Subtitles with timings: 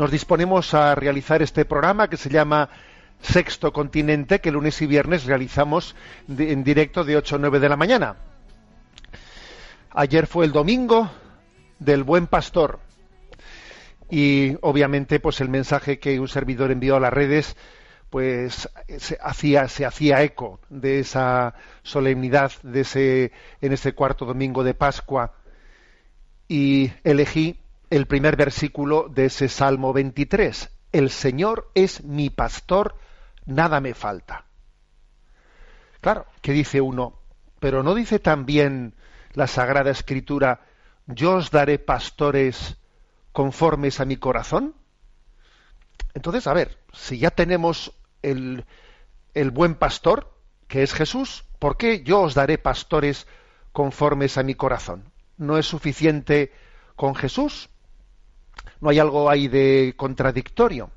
[0.00, 2.70] nos disponemos a realizar este programa que se llama
[3.20, 5.94] Sexto Continente, que lunes y viernes realizamos
[6.26, 8.16] en directo de 8 a 9 de la mañana.
[9.90, 11.10] Ayer fue el domingo
[11.78, 12.80] del Buen Pastor.
[14.08, 17.54] Y obviamente, pues el mensaje que un servidor envió a las redes,
[18.08, 24.64] pues se hacía, se hacía eco de esa solemnidad de ese, en ese cuarto domingo
[24.64, 25.34] de Pascua.
[26.48, 30.70] Y elegí el primer versículo de ese Salmo 23.
[30.92, 32.96] El Señor es mi pastor,
[33.46, 34.46] nada me falta.
[36.00, 37.18] Claro, que dice uno,
[37.58, 38.94] pero no dice también
[39.34, 40.62] la Sagrada Escritura,
[41.06, 42.76] yo os daré pastores
[43.32, 44.74] conformes a mi corazón.
[46.14, 48.64] Entonces, a ver, si ya tenemos el,
[49.34, 50.32] el buen pastor,
[50.68, 53.26] que es Jesús, ¿por qué yo os daré pastores
[53.72, 55.12] conformes a mi corazón?
[55.36, 56.52] ¿No es suficiente
[56.94, 57.68] con Jesús?
[58.80, 60.90] ¿No hay algo ahí de contradictorio?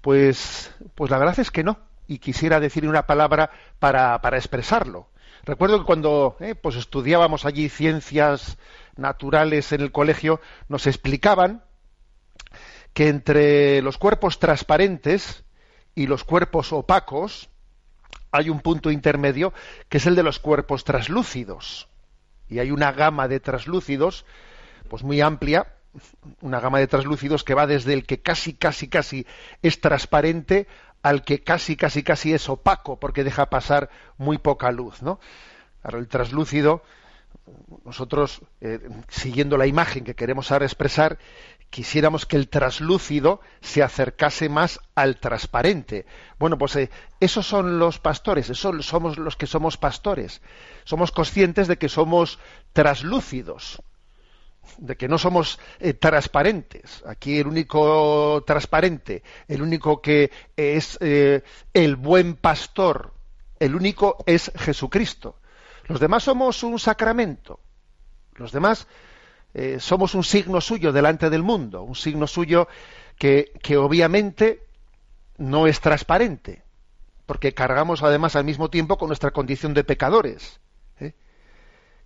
[0.00, 1.78] Pues, pues la verdad es que no.
[2.08, 5.08] Y quisiera decir una palabra para, para expresarlo.
[5.44, 8.58] Recuerdo que cuando eh, pues estudiábamos allí ciencias
[8.96, 11.64] naturales en el colegio, nos explicaban
[12.92, 15.44] que entre los cuerpos transparentes
[15.94, 17.48] y los cuerpos opacos
[18.30, 19.52] hay un punto intermedio
[19.88, 21.88] que es el de los cuerpos translúcidos.
[22.48, 24.24] Y hay una gama de translúcidos
[24.88, 25.74] pues muy amplia,
[26.40, 29.26] una gama de translúcidos que va desde el que casi casi casi
[29.62, 30.66] es transparente
[31.02, 35.20] al que casi casi casi es opaco porque deja pasar muy poca luz, ¿no?
[35.82, 36.82] Claro, el translúcido
[37.84, 41.18] nosotros, eh, siguiendo la imagen que queremos ahora expresar,
[41.70, 46.06] quisiéramos que el traslúcido se acercase más al transparente.
[46.38, 50.40] Bueno, pues eh, esos son los pastores, esos somos los que somos pastores.
[50.84, 52.38] Somos conscientes de que somos
[52.72, 53.82] traslúcidos,
[54.78, 57.02] de que no somos eh, transparentes.
[57.06, 61.42] Aquí el único transparente, el único que es eh,
[61.72, 63.12] el buen pastor,
[63.58, 65.36] el único es Jesucristo.
[65.86, 67.60] Los demás somos un sacramento.
[68.34, 68.86] Los demás
[69.54, 72.68] eh, somos un signo suyo delante del mundo, un signo suyo
[73.18, 74.66] que, que obviamente
[75.36, 76.62] no es transparente,
[77.26, 80.60] porque cargamos además al mismo tiempo con nuestra condición de pecadores.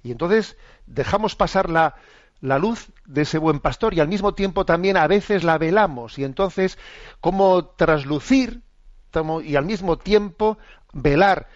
[0.03, 0.57] Y entonces
[0.87, 1.97] dejamos pasar la,
[2.41, 6.19] la luz de ese buen pastor y al mismo tiempo también a veces la velamos.
[6.19, 6.79] Y entonces,
[7.21, 8.63] ¿cómo traslucir
[9.45, 10.59] y al mismo tiempo
[10.93, 11.49] velar?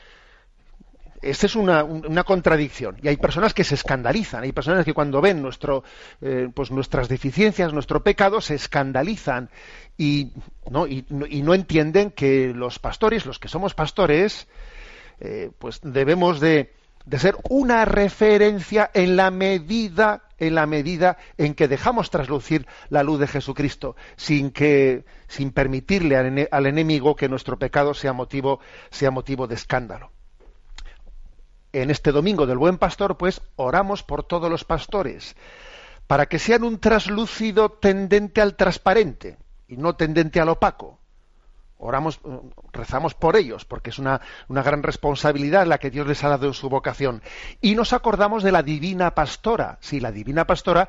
[1.22, 2.96] Esta es una, un- una contradicción.
[3.02, 4.42] Y hay personas que se escandalizan.
[4.42, 5.84] Hay personas que cuando ven nuestro,
[6.22, 9.50] eh, pues nuestras deficiencias, nuestro pecado, se escandalizan
[9.98, 10.32] y
[10.70, 14.48] no, y, no- y no entienden que los pastores, los que somos pastores,
[15.20, 16.72] eh, pues debemos de,
[17.04, 23.02] de ser una referencia en la medida en la medida en que dejamos traslucir la
[23.02, 28.12] luz de Jesucristo sin que sin permitirle al, ene- al enemigo que nuestro pecado sea
[28.14, 30.12] motivo sea motivo de escándalo.
[31.72, 35.36] En este domingo del buen pastor pues oramos por todos los pastores
[36.06, 39.36] para que sean un traslúcido tendente al transparente
[39.68, 40.99] y no tendente al opaco
[41.80, 42.38] oramos, eh,
[42.72, 46.46] rezamos por ellos, porque es una, una gran responsabilidad la que Dios les ha dado
[46.46, 47.22] en su vocación.
[47.60, 49.78] Y nos acordamos de la divina pastora.
[49.80, 50.88] Sí, la divina pastora,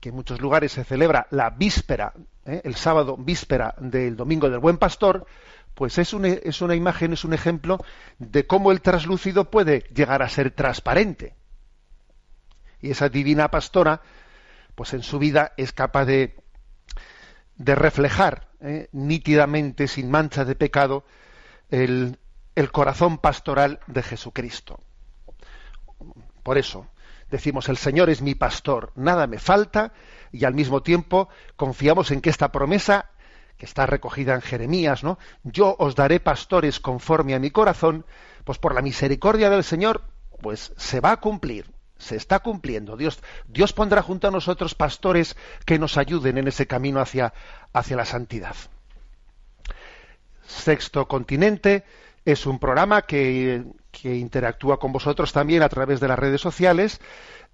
[0.00, 2.14] que en muchos lugares se celebra la víspera,
[2.46, 2.62] ¿eh?
[2.64, 5.26] el sábado víspera del domingo del buen pastor,
[5.74, 7.78] pues es, un, es una imagen, es un ejemplo
[8.18, 11.34] de cómo el traslúcido puede llegar a ser transparente.
[12.80, 14.00] Y esa divina pastora,
[14.74, 16.39] pues en su vida es capaz de,
[17.60, 21.04] de reflejar eh, nítidamente, sin mancha de pecado,
[21.68, 22.18] el,
[22.54, 24.80] el corazón pastoral de Jesucristo.
[26.42, 26.86] Por eso
[27.30, 29.92] decimos, el Señor es mi pastor, nada me falta,
[30.32, 33.10] y al mismo tiempo confiamos en que esta promesa
[33.58, 35.18] que está recogida en Jeremías, ¿no?
[35.44, 38.06] Yo os daré pastores conforme a mi corazón,
[38.44, 40.02] pues por la misericordia del Señor,
[40.40, 42.96] pues se va a cumplir, se está cumpliendo.
[42.96, 47.32] Dios, Dios pondrá junto a nosotros pastores que nos ayuden en ese camino hacia,
[47.72, 48.56] hacia la santidad.
[50.46, 51.84] Sexto Continente
[52.24, 57.00] es un programa que, que interactúa con vosotros también a través de las redes sociales,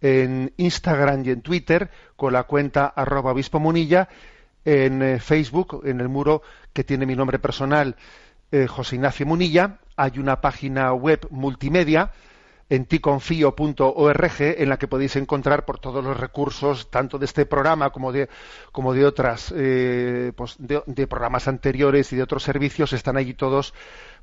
[0.00, 4.08] en Instagram y en Twitter, con la cuenta arroba obispo munilla,
[4.64, 6.42] en eh, Facebook, en el muro
[6.72, 7.96] que tiene mi nombre personal,
[8.50, 9.78] eh, José Ignacio Munilla.
[9.96, 12.10] Hay una página web multimedia
[12.68, 17.90] en ticonfío.org en la que podéis encontrar por todos los recursos tanto de este programa
[17.90, 18.28] como de
[18.72, 23.72] como de otras eh, pues de, programas anteriores y de otros servicios están allí todos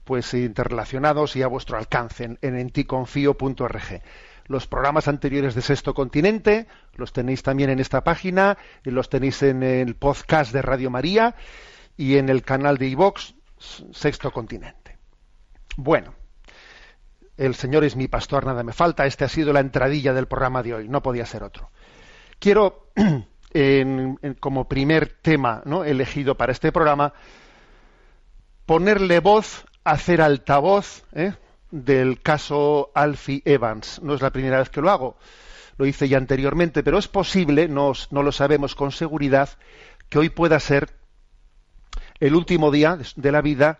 [0.03, 4.01] pues interrelacionados y a vuestro alcance en, en enticonfío.org
[4.47, 9.63] los programas anteriores de Sexto Continente los tenéis también en esta página, los tenéis en
[9.63, 11.35] el podcast de Radio María
[11.95, 13.35] y en el canal de iVox
[13.93, 14.97] Sexto Continente.
[15.77, 16.13] Bueno,
[17.38, 19.06] el Señor es mi pastor, nada me falta.
[19.06, 21.71] Este ha sido la entradilla del programa de hoy, no podía ser otro.
[22.39, 22.89] Quiero,
[24.39, 25.83] como primer tema ¿no?
[25.83, 27.13] elegido para este programa,
[28.65, 31.33] ponerle voz, hacer altavoz, ¿eh?
[31.71, 34.01] del caso Alfie Evans.
[34.03, 35.18] No es la primera vez que lo hago,
[35.77, 39.50] lo hice ya anteriormente, pero es posible, no, lo sabemos con seguridad,
[40.09, 40.91] que hoy pueda ser
[42.19, 43.79] el último día de la vida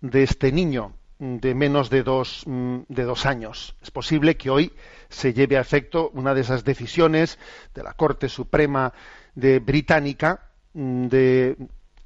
[0.00, 3.76] de este niño de menos de dos, mm, de dos años.
[3.82, 4.72] Es posible que hoy
[5.08, 7.38] se lleve a efecto una de esas decisiones
[7.74, 8.92] de la Corte Suprema
[9.34, 11.56] de Británica mm, de,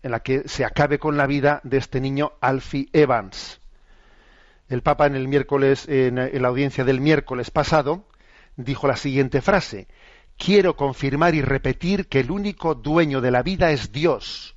[0.03, 3.61] en la que se acabe con la vida de este niño Alfie Evans
[4.69, 8.05] el Papa en el miércoles, en, la audiencia del miércoles pasado,
[8.57, 9.89] dijo la siguiente frase:
[10.37, 14.57] Quiero confirmar y repetir que el único dueño de la vida es Dios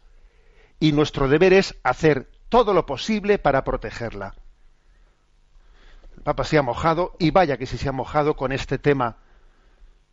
[0.79, 4.35] y nuestro deber es hacer todo lo posible para protegerla.
[6.21, 9.17] El Papa se ha mojado y vaya que si se ha mojado con este tema.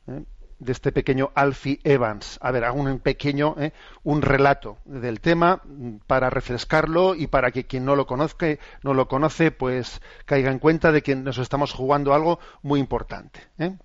[0.06, 0.24] ¿eh?
[0.58, 2.38] de este pequeño Alfie Evans.
[2.40, 3.74] A ver, hago un pequeño, eh,
[4.04, 5.60] un relato del tema
[6.06, 8.46] para refrescarlo y para que quien no lo conozca,
[8.82, 13.42] no lo conoce, pues caiga en cuenta de que nos estamos jugando algo muy importante.
[13.58, 13.76] ¿eh?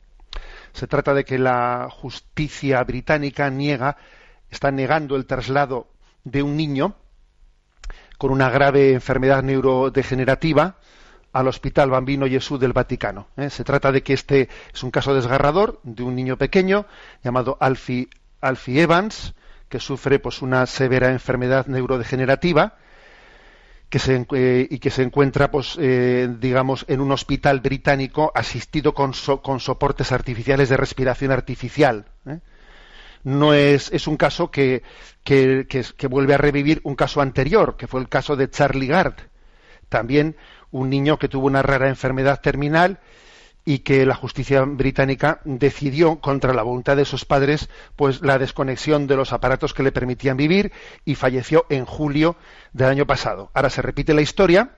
[0.71, 3.97] Se trata de que la justicia británica niega,
[4.49, 5.89] está negando el traslado
[6.23, 6.95] de un niño
[8.17, 10.77] con una grave enfermedad neurodegenerativa
[11.33, 13.27] al Hospital Bambino Jesús del Vaticano.
[13.35, 13.49] ¿eh?
[13.49, 16.85] Se trata de que este es un caso desgarrador de un niño pequeño
[17.23, 18.07] llamado Alfie,
[18.39, 19.33] Alfie Evans,
[19.67, 22.77] que sufre pues, una severa enfermedad neurodegenerativa
[23.89, 28.93] que se, eh, y que se encuentra, pues, eh, digamos, en un hospital británico asistido
[28.93, 32.05] con, con soportes artificiales de respiración artificial.
[33.23, 34.83] No es, es un caso que,
[35.23, 39.15] que, que vuelve a revivir un caso anterior, que fue el caso de Charlie Gard,
[39.89, 40.35] también
[40.73, 42.99] un niño que tuvo una rara enfermedad terminal
[43.63, 49.07] y que la justicia británica decidió contra la voluntad de sus padres pues la desconexión
[49.07, 50.73] de los aparatos que le permitían vivir
[51.05, 52.35] y falleció en julio
[52.73, 53.51] del año pasado.
[53.53, 54.71] Ahora se repite la historia,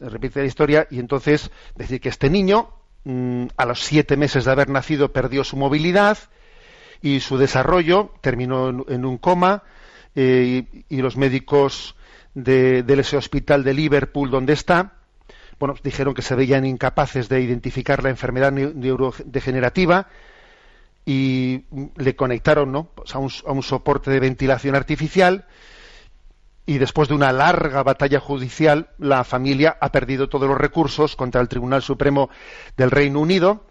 [0.00, 2.68] repite la historia y entonces decir que este niño
[3.04, 6.18] mm, a los siete meses de haber nacido perdió su movilidad
[7.00, 9.62] y su desarrollo terminó en, un coma
[10.14, 11.96] eh, y los médicos
[12.44, 14.92] de, ese hospital de Liverpool donde está,
[15.58, 20.06] bueno, dijeron que se veían incapaces de identificar la enfermedad neurodegenerativa
[21.04, 21.64] y
[21.96, 22.84] le conectaron ¿no?
[22.94, 25.46] Pues a, un, a, un, soporte de ventilación artificial
[26.64, 31.40] y después de una larga batalla judicial la familia ha perdido todos los recursos contra
[31.40, 32.30] el Tribunal Supremo
[32.76, 33.64] del Reino Unido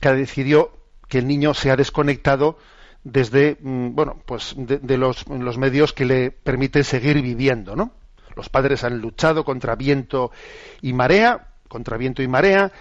[0.00, 0.70] que decidió
[1.08, 2.58] que el niño sea desconectado
[3.04, 7.92] desde mm, bueno pues de, los, los, medios que le permiten seguir viviendo no
[8.36, 10.30] los padres han luchado contra viento
[10.80, 12.72] y marea contra viento y marea.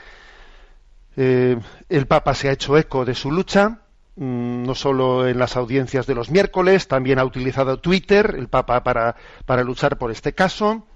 [1.16, 1.58] Eh,
[1.90, 3.82] el papa se ha hecho eco de su lucha
[4.16, 8.84] mm, no solo en las audiencias de los miércoles también ha utilizado Twitter el papa
[8.84, 10.88] para para luchar por este caso.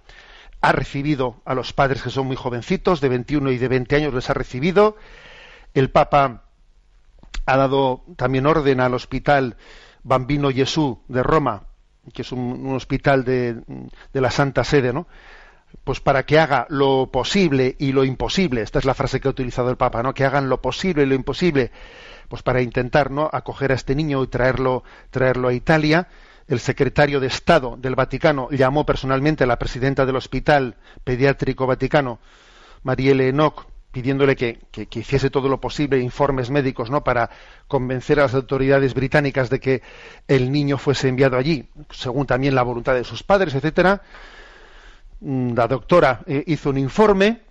[0.63, 4.13] Ha recibido a los padres que son muy jovencitos de 21 y de 20 años
[4.13, 4.95] les ha recibido.
[5.73, 6.43] El papa
[7.45, 9.57] ha dado también orden al hospital
[10.03, 11.63] Bambino Jesús de Roma,
[12.13, 13.61] que es un, hospital de,
[14.13, 15.07] la Santa Sede, ¿no?
[15.83, 19.31] Pues para que haga lo posible y lo imposible, esta es la frase que ha
[19.31, 20.13] utilizado el Papa, ¿no?
[20.13, 21.71] Que hagan lo posible y lo imposible,
[22.27, 23.29] pues para intentar, ¿no?
[23.31, 26.07] Acoger a este niño y traerlo, traerlo a Italia.
[26.47, 32.19] El secretario de Estado del Vaticano llamó personalmente a la presidenta del Hospital Pediátrico Vaticano,
[32.83, 37.03] Marielle Enoch, pidiéndole que, que, hiciese todo lo posible, informes médicos, ¿no?
[37.03, 37.29] Para
[37.67, 39.81] convencer a las autoridades británicas de que
[40.27, 44.01] el niño fuese enviado allí, según también la voluntad de sus padres, etcétera.
[45.19, 47.41] Mm, la doctora eh, hizo un informe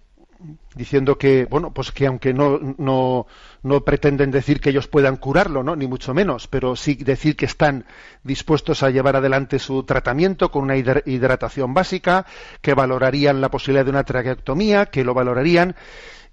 [0.74, 3.26] diciendo que bueno pues que aunque no, no,
[3.62, 7.44] no, pretenden decir que ellos puedan curarlo no ni mucho menos pero sí decir que
[7.44, 7.84] están
[8.24, 12.24] dispuestos a llevar adelante su tratamiento con una hidratación básica
[12.62, 15.76] que valorarían la posibilidad de una traqueotomía que lo valorarían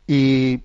[0.08, 0.64] y,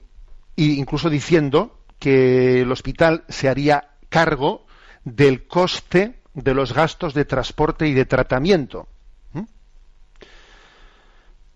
[0.56, 4.66] incluso diciendo que el hospital se haría cargo
[5.04, 8.88] del coste de los gastos de transporte y de tratamiento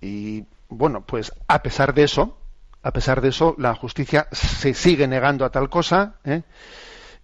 [0.00, 2.38] y bueno, pues a pesar de eso,
[2.82, 6.42] a pesar de eso, la justicia se sigue negando a tal cosa, ¿eh?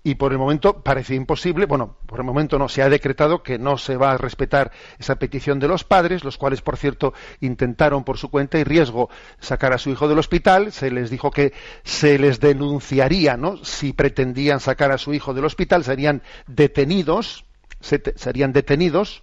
[0.04, 3.58] Y por el momento parece imposible, bueno, por el momento no, se ha decretado que
[3.58, 8.02] no se va a respetar esa petición de los padres, los cuales, por cierto, intentaron
[8.02, 11.52] por su cuenta y riesgo sacar a su hijo del hospital, se les dijo que
[11.84, 13.64] se les denunciaría, ¿no?
[13.64, 17.44] Si pretendían sacar a su hijo del hospital, serían detenidos,
[17.80, 19.22] serían detenidos,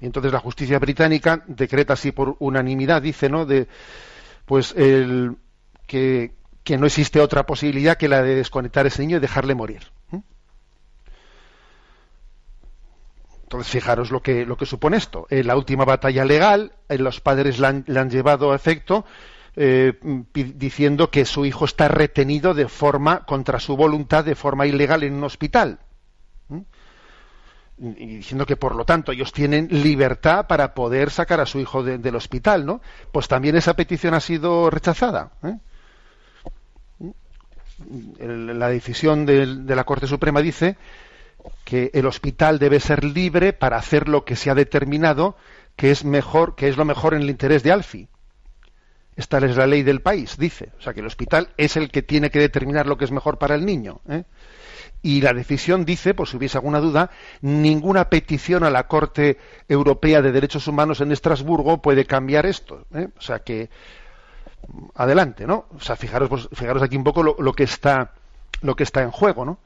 [0.00, 3.44] y entonces la justicia británica decreta así por unanimidad, dice, ¿no?
[3.44, 3.68] De,
[4.46, 5.36] pues el,
[5.86, 6.32] que,
[6.66, 9.82] que no existe otra posibilidad que la de desconectar a ese niño y dejarle morir.
[13.44, 15.28] Entonces, fijaros lo que, lo que supone esto.
[15.30, 19.04] En la última batalla legal, eh, los padres la han, llevado a efecto
[19.54, 19.92] eh,
[20.34, 25.14] diciendo que su hijo está retenido de forma, contra su voluntad, de forma ilegal en
[25.14, 25.78] un hospital
[27.78, 31.82] y diciendo que por lo tanto ellos tienen libertad para poder sacar a su hijo
[31.82, 32.80] del hospital, ¿no?
[33.12, 35.32] Pues también esa petición ha sido rechazada.
[38.18, 40.76] La decisión de, la Corte Suprema dice
[41.64, 45.36] que el hospital debe ser libre para hacer lo que se ha determinado
[45.76, 48.08] que es mejor, que es lo mejor en el interés de Alfi.
[49.14, 50.70] Esta es la ley del país, dice.
[50.78, 53.38] O sea que el hospital es el que tiene que determinar lo que es mejor
[53.38, 54.00] para el niño.
[54.08, 54.24] ¿eh?
[55.06, 60.20] y la decisión dice, por si hubiese alguna duda, ninguna petición a la Corte Europea
[60.20, 62.86] de Derechos Humanos en Estrasburgo puede cambiar esto.
[62.92, 63.08] ¿eh?
[63.16, 63.70] O sea que
[64.94, 65.66] adelante, ¿no?
[65.76, 68.12] O sea, fijaros, pues, fijaros aquí un poco lo, que está
[68.62, 69.58] lo que está en juego, ¿no?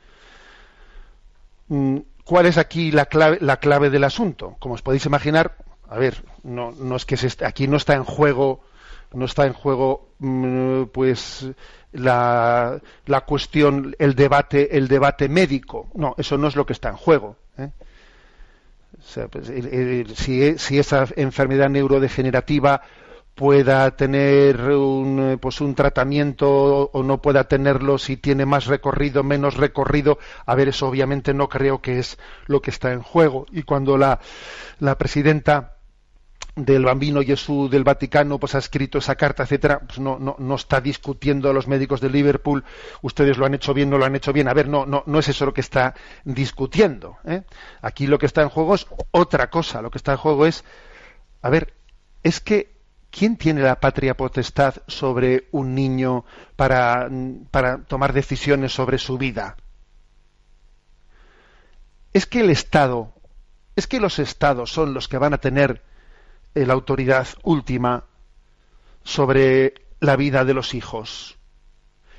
[1.69, 4.57] Mm, ¿Cuál es aquí la clave, la clave del asunto?
[4.59, 5.57] Como os podéis imaginar,
[5.89, 8.61] a ver, no, no es que se aquí no está en juego
[9.13, 11.49] no está en juego mm, pues
[11.93, 16.91] la, la, cuestión el debate el debate médico no eso no es lo que está
[16.91, 17.71] en juego ¿eh?
[19.31, 19.53] pues,
[20.15, 22.83] si, si, esa enfermedad neurodegenerativa
[23.41, 29.57] pueda tener un, pues un tratamiento o no pueda tenerlo si tiene más recorrido menos
[29.57, 33.63] recorrido a ver eso obviamente no creo que es lo que está en juego y
[33.63, 34.21] cuando la,
[34.79, 35.79] la presidenta
[36.55, 40.57] del Bambino Jesús del Vaticano pues ha escrito esa carta, etcétera, pues no, no, no
[40.57, 42.63] está discutiendo a los médicos de Liverpool,
[43.01, 44.49] ustedes lo han hecho bien, no lo han hecho bien.
[44.49, 45.95] A ver, no, no, no es eso lo que está
[46.25, 47.17] discutiendo.
[47.25, 47.45] ¿eh?
[47.81, 49.81] Aquí lo que está en juego es otra cosa.
[49.81, 50.65] Lo que está en juego es,
[51.41, 51.73] a ver,
[52.23, 52.80] es que
[53.11, 56.25] ¿quién tiene la patria potestad sobre un niño
[56.57, 57.09] para,
[57.87, 59.57] tomar decisiones sobre su vida?
[62.13, 63.13] Es que el Estado,
[63.77, 65.83] es que los Estados son los que van a tener
[66.55, 68.05] la autoridad última
[69.05, 71.37] sobre la vida de los hijos.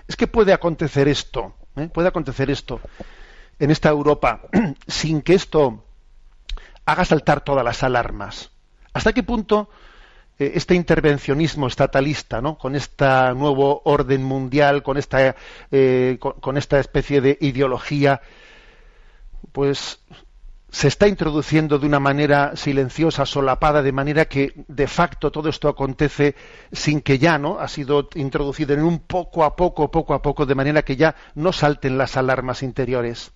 [0.07, 1.89] Es que puede acontecer esto, ¿eh?
[1.93, 2.79] puede acontecer esto
[3.59, 4.41] en esta Europa
[4.87, 5.85] sin que esto
[6.85, 8.51] haga saltar todas las alarmas.
[8.93, 9.90] ¿Hasta qué punto eh,
[10.45, 12.57] este intervencionismo estatalista, ¿no?
[12.57, 13.05] con este
[13.35, 15.35] nuevo orden mundial, con esta,
[15.71, 18.21] eh, con esta especie de ideología,
[19.51, 19.99] pues
[20.71, 25.67] se está introduciendo de una manera silenciosa, solapada, de manera que de facto todo esto
[25.67, 26.35] acontece
[26.71, 30.45] sin que ya no ha sido introducido en un poco a poco, poco a poco,
[30.45, 33.33] de manera que ya no salten las alarmas interiores.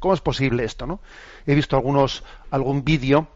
[0.00, 0.84] ¿Cómo es posible esto?
[0.84, 1.00] No?
[1.46, 3.28] He visto algunos algún vídeo,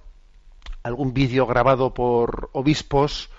[0.83, 3.31] algún vídeo grabado por obispos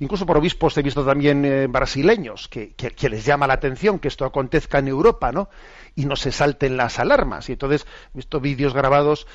[0.00, 2.74] incluso por obispos he visto también eh, brasileños, que,
[3.08, 5.48] les llama la atención que esto acontezca en Europa, ¿no?
[5.94, 7.48] Y no se salten las alarmas.
[7.48, 9.26] Y entonces he visto vídeos grabados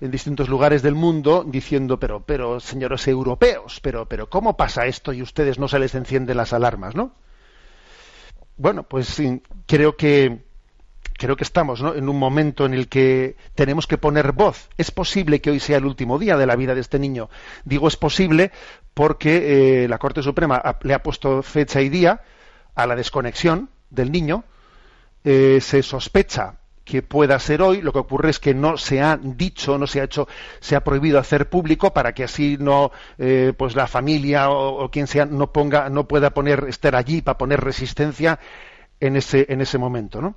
[0.00, 5.12] en distintos lugares del mundo diciendo, pero, pero, señores europeos, pero, pero, ¿cómo pasa esto
[5.12, 7.12] y ustedes no se les encienden las alarmas, ¿no?
[8.56, 9.20] Bueno, pues
[9.66, 10.44] creo que
[11.16, 14.68] creo que estamos en un momento en el que tenemos que poner voz.
[14.76, 17.30] Es posible que hoy sea el último día de la vida de este niño.
[17.64, 18.50] Digo es posible
[18.92, 22.22] porque eh, la Corte Suprema le ha puesto fecha y día
[22.74, 24.44] a la desconexión del niño.
[25.24, 27.80] Eh, se sospecha que pueda ser hoy.
[27.80, 30.28] Lo que ocurre es que no se ha dicho, no se ha hecho,
[30.60, 35.06] se ha prohibido hacer público para que así no, eh, pues la familia o, quien
[35.06, 38.38] sea no ponga, no pueda poner estar allí para poner resistencia
[39.00, 40.36] en ese en ese momento, ¿no?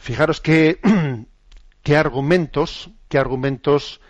[0.00, 4.00] Fijaros qué argumentos, qué argumentos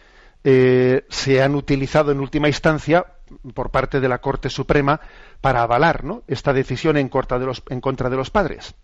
[0.44, 3.06] eh, se han utilizado en última instancia
[3.54, 5.00] por parte de la Corte Suprema
[5.42, 8.74] para avalar esta decisión en contra de los padres.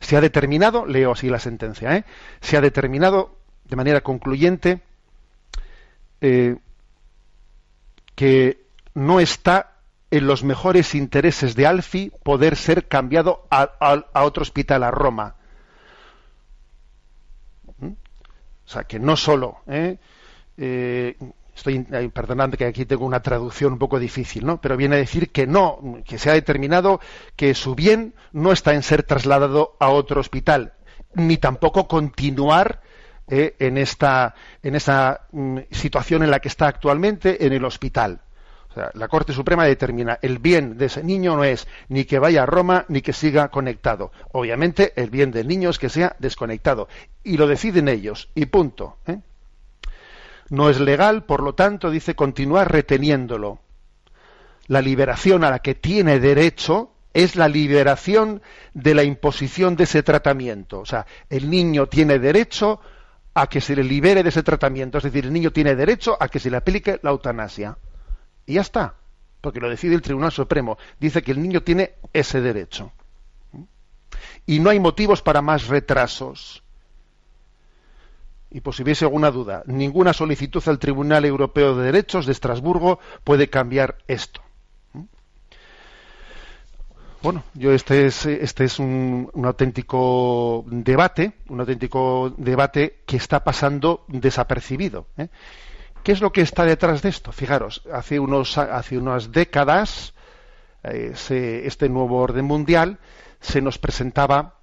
[0.00, 2.04] Se ha determinado, leo así la sentencia, ¿eh?
[2.40, 4.80] se ha determinado de manera concluyente
[6.20, 6.56] eh,
[8.14, 9.74] que no está
[10.10, 15.34] en los mejores intereses de Alfi poder ser cambiado a, otro hospital, a Roma.
[17.78, 17.92] ¿Mm?
[18.68, 19.96] O sea, que no solo ¿eh?
[20.58, 21.16] eh
[21.56, 21.80] estoy
[22.12, 24.60] perdonando que aquí tengo una traducción un poco difícil, ¿no?
[24.60, 27.00] Pero viene a decir que no, que se ha determinado
[27.34, 30.74] que su bien no está en ser trasladado a otro hospital,
[31.14, 32.80] ni tampoco continuar
[33.26, 38.20] eh, en esta en esa mm, situación en la que está actualmente en el hospital.
[38.94, 42.46] La Corte Suprema determina el bien de ese niño no es ni que vaya a
[42.46, 44.12] Roma ni que siga conectado.
[44.32, 46.88] Obviamente el bien del niño es que sea desconectado
[47.24, 48.98] y lo deciden ellos y punto.
[49.06, 49.18] ¿eh?
[50.50, 53.58] No es legal, por lo tanto, dice, continuar reteniéndolo.
[54.66, 58.42] La liberación a la que tiene derecho es la liberación
[58.74, 60.80] de la imposición de ese tratamiento.
[60.80, 62.80] O sea, el niño tiene derecho
[63.34, 64.98] a que se le libere de ese tratamiento.
[64.98, 67.76] Es decir, el niño tiene derecho a que se le aplique la eutanasia.
[68.48, 68.94] Y ya está,
[69.42, 70.78] porque lo decide el Tribunal Supremo.
[70.98, 72.90] Dice que el niño tiene ese derecho.
[74.46, 76.62] Y no hay motivos para más retrasos.
[78.50, 83.00] Y por si hubiese alguna duda, ninguna solicitud al Tribunal Europeo de Derechos de Estrasburgo
[83.22, 84.40] puede cambiar esto.
[87.20, 94.06] Bueno, yo este es este es un, auténtico debate, un auténtico debate que está pasando
[94.08, 95.06] desapercibido.
[95.18, 95.28] ¿eh?
[96.08, 97.32] ¿Qué es lo que está detrás de esto?
[97.32, 100.14] Fijaros, hace unos hace unas décadas
[100.82, 101.12] eh,
[101.66, 102.98] este nuevo orden mundial
[103.40, 104.54] se nos presentaba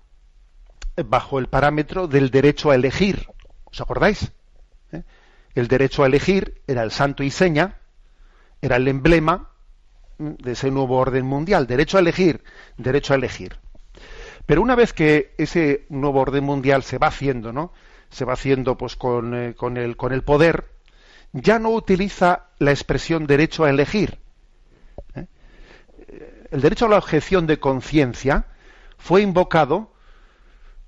[1.05, 3.27] bajo el parámetro del derecho a elegir
[3.65, 4.31] ¿Os acordáis?
[4.91, 5.03] ¿Eh?
[5.53, 7.77] El derecho a elegir era el santo y seña,
[8.59, 9.51] era el emblema
[10.17, 11.67] de ese nuevo orden mundial.
[11.67, 12.43] Derecho a elegir,
[12.75, 13.55] derecho a elegir.
[14.47, 17.71] Pero una vez que ese nuevo orden mundial se va haciendo, ¿no?
[18.09, 20.73] Se va haciendo pues eh, con, el, con el poder,
[21.35, 24.19] ya no utiliza la expresión derecho a elegir.
[25.15, 25.25] ¿eh?
[26.49, 28.45] El derecho a la objeción de conciencia
[28.97, 29.91] fue invocado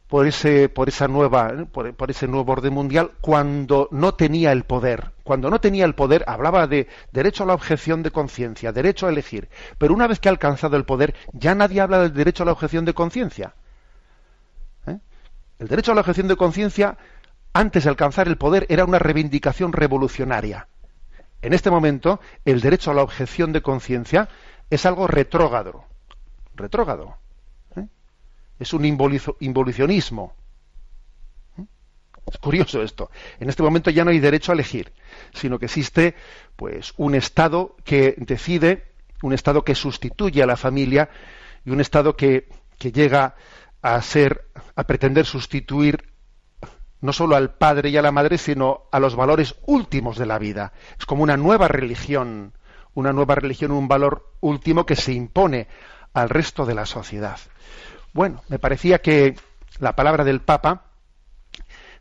[0.07, 1.65] por ese, por esa nueva, ¿eh?
[1.65, 5.11] por, ese nuevo orden mundial cuando no tenía el poder.
[5.23, 9.09] Cuando no tenía el poder hablaba de derecho a la objeción de conciencia, derecho a
[9.09, 9.49] elegir.
[9.77, 12.53] Pero una vez que ha alcanzado el poder, ya nadie habla del derecho a la
[12.53, 13.53] objeción de conciencia.
[14.87, 14.97] ¿Eh?
[15.59, 16.97] El derecho a la objeción de conciencia,
[17.59, 20.67] antes de alcanzar el poder, era una reivindicación revolucionaria.
[21.41, 24.29] En este momento, el derecho a la objeción de conciencia
[24.69, 25.85] es algo retrógrado.
[26.55, 27.17] Retrógrado
[28.59, 30.33] es un involucionismo.
[31.55, 31.63] ¿Mm?
[32.27, 33.09] Es curioso esto.
[33.39, 34.91] En este momento ya no hay derecho a elegir,
[35.33, 36.15] sino que existe
[36.55, 38.91] pues un Estado que decide,
[39.21, 41.09] un Estado que sustituye a la familia
[41.65, 43.35] y un Estado que, que llega
[43.81, 46.16] a ser, a pretender sustituir
[47.01, 50.39] no solo al padre y a la madre, sino a los valores últimos de la
[50.39, 50.73] vida.
[50.99, 52.53] Es como una nueva religión,
[52.93, 55.67] una nueva religión, un valor último que se impone
[56.13, 57.39] al resto de la sociedad.
[58.13, 59.35] Bueno, me parecía que
[59.79, 60.85] la palabra del Papa,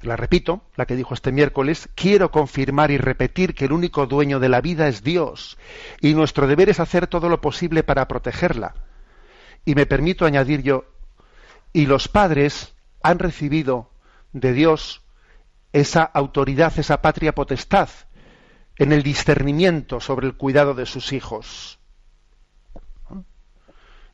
[0.01, 4.41] la repito, la que dijo este miércoles, quiero confirmar y repetir que el único dueño
[4.41, 5.59] de la vida es Dios
[6.01, 8.75] y nuestro deber es hacer todo lo posible para protegerla.
[9.67, 10.85] Y me permito añadir yo,
[11.73, 13.91] y los padres han recibido
[14.33, 15.03] de Dios
[15.73, 17.89] esa autoridad, esa patria potestad
[18.77, 21.79] en el discernimiento sobre el cuidado de sus hijos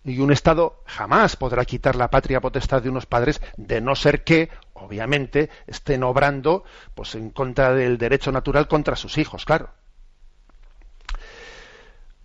[0.05, 4.25] y un Estado jamás podrá quitar la patria potestad de unos padres de no ser
[4.25, 9.71] que, obviamente, estén obrando pues, en contra del derecho natural contra sus hijos, claro.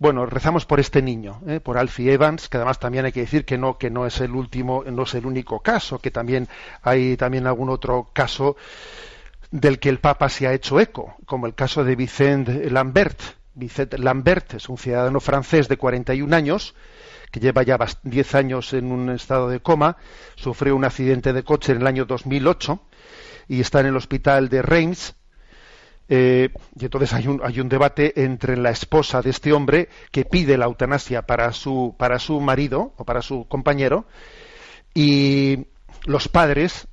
[0.00, 1.58] Bueno, rezamos por este niño, ¿eh?
[1.58, 4.30] por Alfie Evans, que además también hay que decir que no, que no es el
[4.30, 6.46] último, no es el único caso, que también
[6.82, 8.56] hay también algún otro caso
[9.50, 13.20] del que el Papa se ha hecho eco, como el caso de Vicente Lambert.
[13.54, 16.76] Vicente Lambert es un ciudadano francés de 41 años
[17.32, 19.96] que lleva ya 10 años en un estado de coma,
[20.36, 22.80] sufrió un accidente de coche en el año 2008
[23.48, 25.16] y está en el hospital de Reims.
[26.08, 30.24] Eh, y entonces hay un, hay un debate entre la esposa de este hombre que
[30.24, 34.06] pide la eutanasia para su, para su marido o para su compañero
[34.94, 35.66] y
[36.06, 36.88] los padres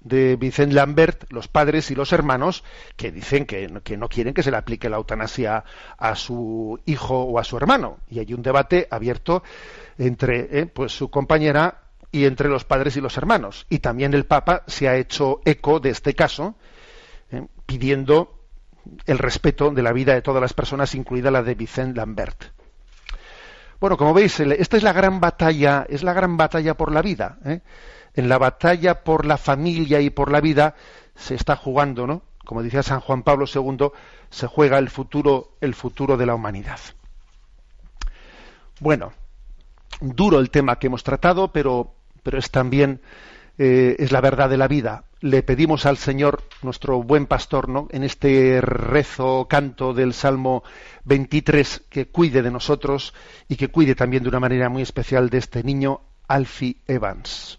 [0.00, 2.62] de Vicente Lambert, los padres y los hermanos,
[2.96, 5.64] que dicen que, no quieren que se le aplique la eutanasia
[5.98, 7.98] a su hijo o a su hermano.
[8.08, 9.42] Y hay un debate abierto
[9.98, 13.66] entre eh, pues su compañera y entre los padres y los hermanos.
[13.68, 16.54] Y también el Papa se ha hecho eco de este caso,
[17.66, 18.38] pidiendo
[19.06, 22.44] el respeto de la vida de todas las personas, incluida la de Vicente Lambert.
[23.80, 27.38] Bueno, como veis, esta es la gran batalla, es la gran batalla por la vida.
[27.44, 27.60] ¿eh?
[28.14, 30.74] En la batalla por la familia y por la vida
[31.14, 32.22] se está jugando, ¿no?
[32.44, 33.88] Como decía San Juan Pablo II,
[34.30, 36.78] se juega el futuro, el futuro de la humanidad.
[38.80, 39.12] Bueno,
[40.00, 43.00] duro el tema que hemos tratado, pero, pero es también
[43.58, 45.04] eh, es la verdad de la vida.
[45.20, 47.88] Le pedimos al Señor, nuestro buen pastor, ¿no?
[47.90, 50.62] en este rezo, canto del Salmo
[51.04, 53.14] 23, que cuide de nosotros
[53.48, 57.58] y que cuide también de una manera muy especial de este niño, Alfie Evans.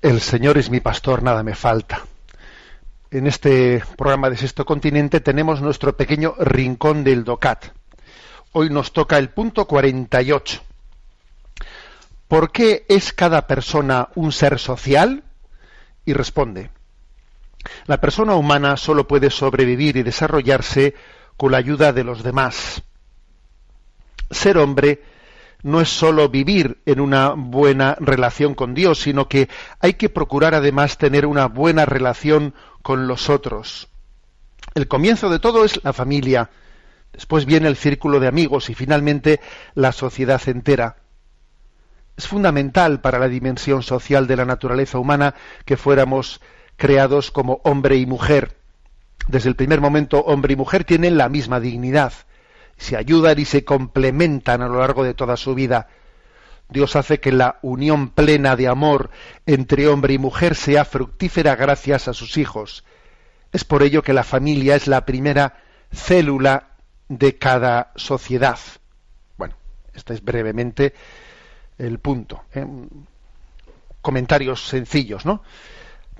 [0.00, 2.06] El Señor es mi pastor, nada me falta.
[3.10, 7.72] En este programa de Sexto Continente tenemos nuestro pequeño rincón del DOCAT.
[8.52, 10.62] Hoy nos toca el punto 48.
[12.28, 15.24] ¿Por qué es cada persona un ser social?
[16.04, 16.70] Y responde,
[17.86, 20.94] la persona humana solo puede sobrevivir y desarrollarse
[21.36, 22.84] con la ayuda de los demás.
[24.30, 25.02] Ser hombre
[25.62, 29.48] no es sólo vivir en una buena relación con Dios, sino que
[29.80, 33.88] hay que procurar además tener una buena relación con los otros.
[34.74, 36.50] El comienzo de todo es la familia,
[37.12, 39.40] después viene el círculo de amigos y finalmente
[39.74, 40.96] la sociedad entera.
[42.16, 46.40] Es fundamental para la dimensión social de la naturaleza humana que fuéramos
[46.76, 48.56] creados como hombre y mujer.
[49.28, 52.12] Desde el primer momento hombre y mujer tienen la misma dignidad
[52.78, 55.88] se ayudan y se complementan a lo largo de toda su vida.
[56.68, 59.10] Dios hace que la unión plena de amor
[59.46, 62.84] entre hombre y mujer sea fructífera gracias a sus hijos.
[63.52, 65.60] Es por ello que la familia es la primera
[65.92, 66.68] célula
[67.08, 68.58] de cada sociedad.
[69.38, 69.54] Bueno,
[69.94, 70.94] Este es brevemente
[71.78, 72.42] el punto.
[72.54, 72.66] ¿eh?
[74.02, 75.42] Comentarios sencillos, ¿no?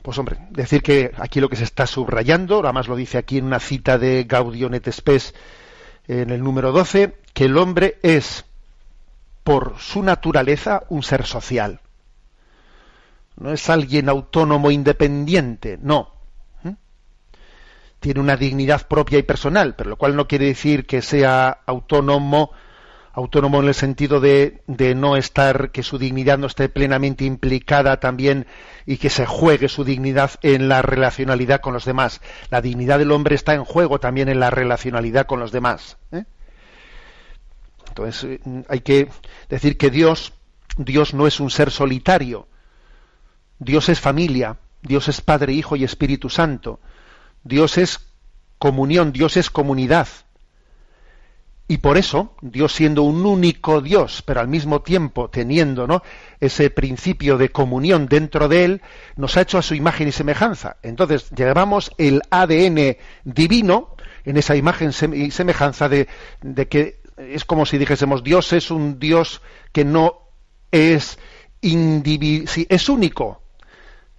[0.02, 3.44] Pues hombre, decir que aquí lo que se está subrayando, además lo dice aquí en
[3.44, 5.34] una cita de Gaudium et Spes
[6.08, 8.44] en el número 12, que el hombre es
[9.44, 11.80] por su naturaleza un ser social.
[13.36, 16.10] No es alguien autónomo independiente, no.
[16.62, 16.72] ¿Mm?
[18.00, 22.50] Tiene una dignidad propia y personal, pero lo cual no quiere decir que sea autónomo
[23.18, 24.62] autónomo en el sentido de,
[24.96, 28.46] no estar, que su dignidad no esté plenamente implicada también
[28.86, 32.20] y que se juegue su dignidad en la relacionalidad con los demás.
[32.50, 35.98] La dignidad del hombre está en juego también en la relacionalidad con los demás.
[36.12, 36.24] ¿eh?
[37.88, 39.08] Entonces eh, hay que
[39.48, 40.32] decir que Dios,
[40.76, 42.46] Dios no es un ser solitario.
[43.58, 46.78] Dios es familia, Dios es Padre, Hijo y Espíritu Santo.
[47.42, 48.12] Dios es
[48.58, 50.06] comunión, Dios es comunidad.
[51.70, 56.02] Y por eso, Dios siendo un único Dios, pero al mismo tiempo teniendo ¿no?
[56.40, 58.82] ese principio de comunión dentro de él,
[59.16, 60.78] nos ha hecho a su imagen y semejanza.
[60.82, 66.08] Entonces, llevamos el ADN divino en esa imagen y semejanza de,
[66.70, 70.20] que es como si dijésemos, Dios es un Dios que no
[70.70, 71.18] es
[71.60, 73.42] individual, es único,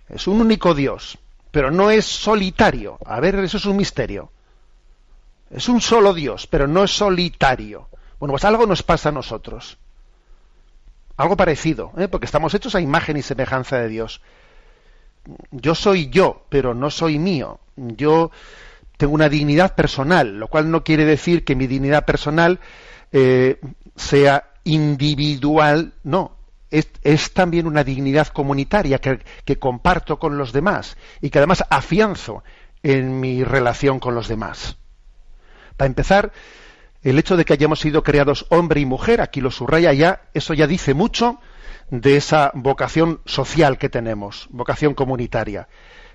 [0.07, 1.17] es un único Dios,
[1.49, 2.99] pero no es solitario.
[3.05, 4.31] A ver, eso es un misterio.
[5.49, 7.89] Es un solo Dios, pero no es solitario.
[8.19, 9.77] Bueno, pues algo nos pasa a nosotros.
[11.17, 12.07] Algo parecido, ¿eh?
[12.07, 14.21] porque estamos hechos a imagen y semejanza de Dios.
[15.51, 17.59] Yo soy yo, pero no soy mío.
[17.75, 18.31] Yo
[18.97, 22.59] tengo una dignidad personal, lo cual no quiere decir que mi dignidad personal
[23.12, 23.59] eh,
[23.95, 26.38] sea individual, no.
[26.71, 32.43] Es, también una dignidad comunitaria que, que comparto con los demás y que además afianzo
[32.83, 34.79] en mi relación con los demás.
[35.80, 36.34] Para empezar,
[37.04, 40.54] el hecho de que hayamos sido creados hombre y mujer, aquí lo subraya ya, eso
[40.54, 41.39] ya dice mucho
[41.89, 45.70] de esa vocación social que tenemos, vocación comunitaria.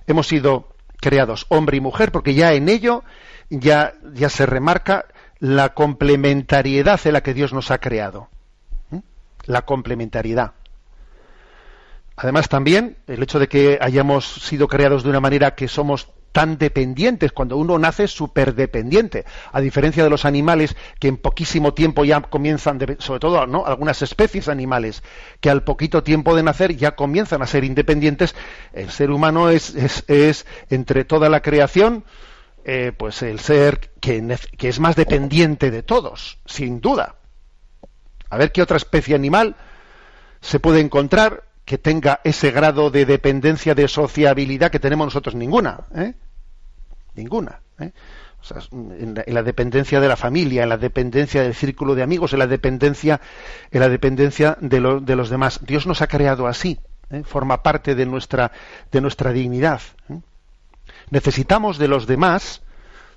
[0.06, 0.68] Hemos sido
[1.00, 3.04] creados hombre y mujer porque ya en ello
[3.48, 3.94] ya,
[4.28, 5.06] se remarca
[5.38, 8.28] la complementariedad en la que Dios nos ha creado.
[9.46, 10.52] La complementariedad.
[12.16, 16.58] Además también el hecho de que hayamos sido creados de una manera que somos tan
[16.58, 17.30] dependientes.
[17.30, 22.20] Cuando uno nace súper dependiente, a diferencia de los animales que en poquísimo tiempo ya
[22.22, 23.64] comienzan, sobre todo ¿no?
[23.64, 25.04] algunas especies animales,
[25.40, 28.34] que al poquito tiempo de nacer ya comienzan a ser independientes.
[28.72, 29.74] El ser humano es,
[30.08, 32.04] es, entre toda la creación,
[32.64, 37.14] eh, pues el ser que, que es más dependiente de todos, sin duda.
[38.28, 39.54] A ver qué otra especie animal
[40.40, 45.84] se puede encontrar que tenga ese grado de dependencia, de sociabilidad que tenemos nosotros ninguna.
[45.94, 46.14] ¿eh?
[47.14, 47.60] Ninguna.
[47.78, 47.92] ¿eh?
[48.72, 52.46] en, la, dependencia de la familia, en la dependencia del círculo de amigos, en la
[52.46, 53.20] dependencia,
[53.70, 55.60] en la dependencia de, los demás.
[55.62, 56.78] Dios nos ha creado así,
[57.10, 57.22] ¿eh?
[57.24, 58.52] forma parte de nuestra,
[58.92, 59.80] de nuestra dignidad.
[60.10, 60.20] ¿eh?
[61.10, 62.62] Necesitamos de los demás,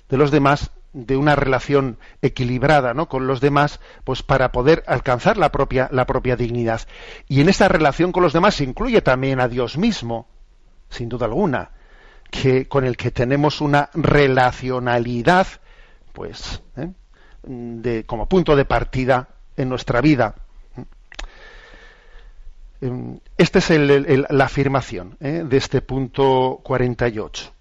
[0.08, 3.08] de los demás, de una relación equilibrada ¿no?
[3.08, 6.80] con los demás, pues para poder alcanzar la propia, la propia dignidad.
[7.28, 10.26] Y en esta relación con los demás se incluye también a Dios mismo,
[10.88, 11.72] sin duda alguna
[12.30, 15.46] que, con el que tenemos una relacionalidad,
[16.12, 16.92] pues, ¿eh?
[17.42, 20.34] de, como punto de partida en nuestra vida.
[22.80, 25.44] Em, esta es la afirmación ¿eh?
[25.44, 27.52] de este punto 48.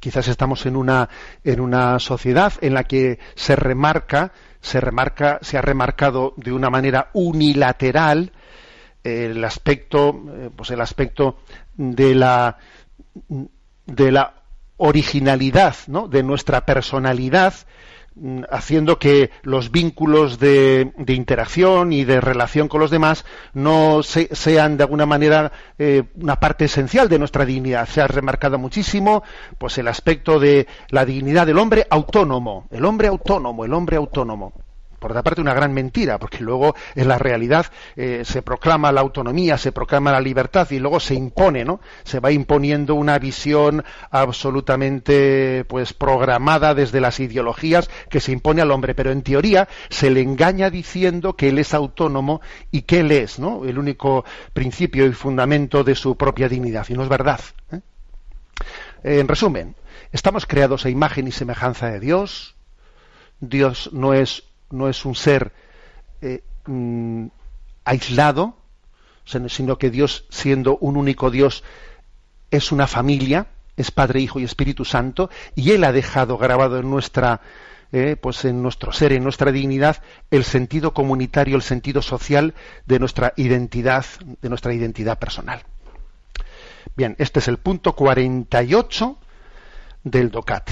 [0.00, 1.08] Quizás estamos en una,
[1.44, 6.70] en una sociedad en la que se remarca, se remarca, se ha remarcado de una
[6.70, 8.32] manera unilateral
[9.04, 11.38] el aspecto, eh, pues el aspecto
[11.76, 12.58] de la
[13.92, 14.34] de la
[14.78, 16.08] originalidad ¿no?
[16.08, 17.54] de nuestra personalidad,
[18.14, 24.76] mm, haciendo que los vínculos de, interacción y de relación con los demás no sean
[24.76, 27.88] de alguna manera eh, una parte esencial de nuestra dignidad.
[27.88, 29.22] Se ha remarcado muchísimo
[29.58, 34.52] pues el aspecto de la dignidad del hombre autónomo, el hombre autónomo, el hombre autónomo
[35.02, 39.00] por otra parte una gran mentira, porque luego en la realidad eh, se proclama la
[39.00, 41.80] autonomía, se proclama la libertad y luego se impone, ¿no?
[42.04, 48.70] Se va imponiendo una visión absolutamente pues programada desde las ideologías que se impone al
[48.70, 53.10] hombre, pero en teoría se le engaña diciendo que él es autónomo y que él
[53.10, 53.64] es, ¿no?
[53.64, 57.40] El único principio y fundamento de su propia dignidad y no es verdad.
[57.72, 57.80] ¿eh?
[59.02, 59.74] En resumen,
[60.12, 62.54] estamos creados a imagen y semejanza de Dios.
[63.40, 65.52] Dios no es no es un ser
[66.20, 67.26] eh, mm,
[67.84, 68.56] aislado,
[69.24, 71.62] sino que Dios, siendo un único Dios,
[72.50, 76.90] es una familia, es Padre, Hijo y Espíritu Santo, y Él ha dejado grabado en
[76.90, 77.40] nuestra,
[77.92, 82.54] eh, pues en nuestro ser, en nuestra dignidad, el sentido comunitario, el sentido social
[82.86, 84.04] de nuestra identidad,
[84.40, 85.62] de nuestra identidad personal.
[86.96, 89.18] Bien, este es el punto 48
[90.04, 90.70] del DOCAT.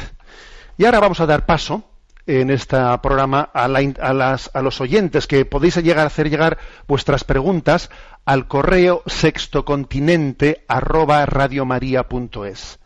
[0.76, 1.89] Y ahora vamos a dar paso
[2.30, 7.90] en este programa a, a, los oyentes que podéis llegar a hacer llegar vuestras preguntas
[8.24, 12.79] al correo sextocontinente arroba radiomaria.es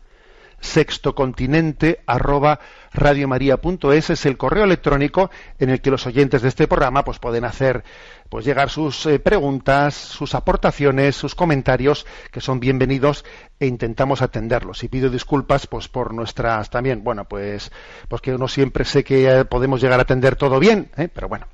[0.65, 2.59] sextocontinente arroba
[2.91, 7.45] radiomaria.es es el correo electrónico en el que los oyentes de este programa pues pueden
[7.45, 7.83] hacer
[8.29, 13.23] pues llegar sus eh, preguntas, sus aportaciones, sus comentarios que son bienvenidos
[13.59, 14.83] e intentamos atenderlos.
[14.83, 17.71] Y pido disculpas pues por nuestras también, bueno, pues
[18.07, 21.07] porque uno siempre sé que eh, podemos llegar a atender todo bien, ¿eh?
[21.13, 21.47] pero bueno.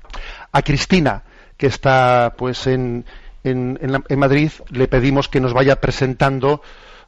[0.50, 1.22] A Cristina
[1.56, 3.04] que está pues en,
[3.44, 6.62] en, en Madrid le pedimos que nos vaya presentando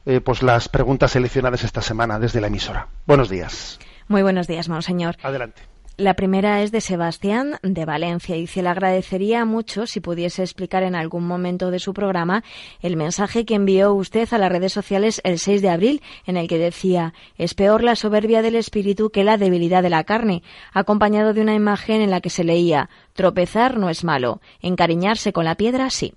[0.05, 2.87] eh, pues las preguntas seleccionadas esta semana desde la emisora.
[3.05, 3.79] Buenos días.
[4.07, 5.15] Muy buenos días, monseñor.
[5.23, 5.63] Adelante.
[5.97, 10.83] La primera es de Sebastián, de Valencia, y dice, le agradecería mucho si pudiese explicar
[10.83, 12.43] en algún momento de su programa
[12.81, 16.49] el mensaje que envió usted a las redes sociales el 6 de abril, en el
[16.49, 21.33] que decía, es peor la soberbia del espíritu que la debilidad de la carne, acompañado
[21.33, 25.55] de una imagen en la que se leía, tropezar no es malo, encariñarse con la
[25.55, 26.13] piedra sí.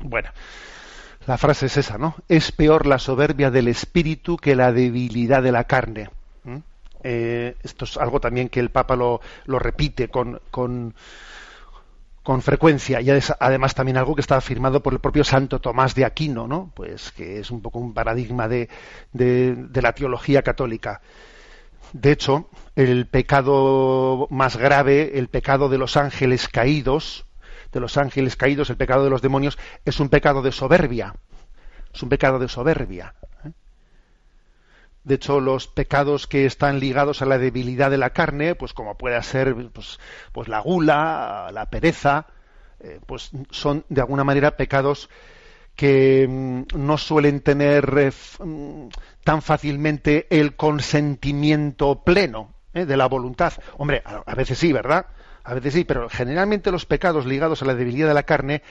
[0.00, 0.30] Bueno,
[1.26, 2.14] la frase es esa, ¿no?
[2.28, 6.10] Es peor la soberbia del espíritu que la debilidad de la carne.
[7.02, 10.94] Eh, esto es algo también que el Papa lo, repite con, con,
[12.42, 16.46] frecuencia y además también algo que está afirmado por el propio Santo Tomás de Aquino,
[16.46, 16.70] ¿no?
[16.74, 18.68] Pues que es un poco un paradigma de,
[19.12, 21.00] de la teología católica.
[21.92, 27.24] De hecho, el pecado más grave, el pecado de los ángeles caídos,
[27.72, 31.14] de los ángeles caídos, el pecado de los demonios, es un pecado de soberbia.
[31.92, 33.14] Es un pecado de soberbia.
[33.44, 33.50] ¿eh?
[35.04, 38.96] De hecho, los pecados que están ligados a la debilidad de la carne, pues como
[38.96, 39.98] puede ser pues,
[40.32, 42.26] pues la gula, la pereza,
[42.80, 45.08] eh, pues son de alguna manera pecados
[45.74, 48.12] que mm, no suelen tener eh,
[48.44, 48.88] mm,
[49.24, 53.52] tan fácilmente el consentimiento pleno de la voluntad.
[53.78, 55.06] Hombre, a veces sí, ¿verdad?
[55.50, 58.62] A veces sí, pero generalmente los pecados ligados a la debilidad de la carne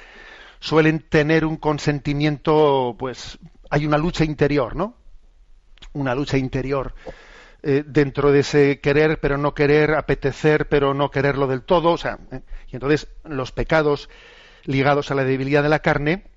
[0.61, 3.37] suelen tener un consentimiento, pues
[3.69, 4.95] hay una lucha interior, ¿no?
[5.91, 6.93] Una lucha interior
[7.63, 11.97] eh, dentro de ese querer pero no querer, apetecer pero no quererlo del todo, o
[11.97, 12.43] sea, ¿eh?
[12.69, 14.09] y entonces los pecados
[14.63, 16.27] ligados a la debilidad de la carne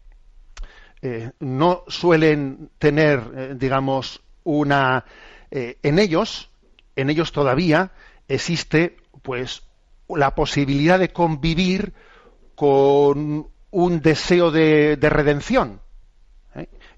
[1.02, 5.04] eh, no suelen tener, digamos, una
[5.52, 6.50] en ellos,
[6.96, 7.92] en ellos todavía
[8.26, 9.62] existe, pues,
[10.16, 11.92] la posibilidad de convivir
[12.54, 15.81] con un deseo de, redención.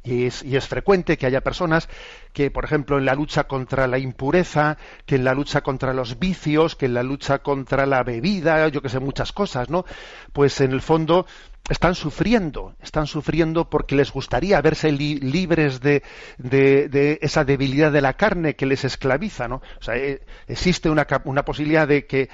[0.05, 1.89] Y, es, y, es, frecuente que haya personas
[2.35, 6.19] que, por ejemplo, en la lucha contra la impureza, que en la lucha contra los
[6.19, 9.87] vicios, que en la lucha contra la bebida, yo que sé, muchas cosas, ¿no?
[10.33, 11.27] Pues en el fondo
[11.71, 16.03] están sufriendo, están sufriendo porque les gustaría verse libres de,
[16.37, 19.63] de, esa debilidad de la carne que les esclaviza, ¿no?
[19.81, 22.29] O sea, eh, existe una, una, posibilidad de que,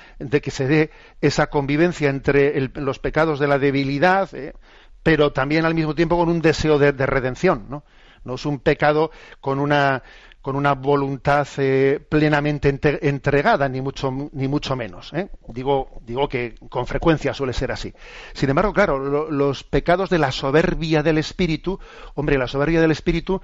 [0.50, 4.52] se dé esa convivencia entre los pecados de la debilidad, eh,
[5.02, 7.84] pero también al mismo tiempo con un deseo de, redención, ¿no?
[8.24, 9.10] No es un pecado
[9.40, 10.02] con una
[10.42, 15.12] con una voluntad eh, plenamente entregada, ni mucho, ni mucho menos.
[15.12, 15.28] ¿eh?
[15.48, 17.92] Digo, digo que con frecuencia suele ser así.
[18.32, 21.78] Sin embargo, claro, los pecados de la soberbia del espíritu,
[22.14, 23.42] hombre, la soberbia del espíritu,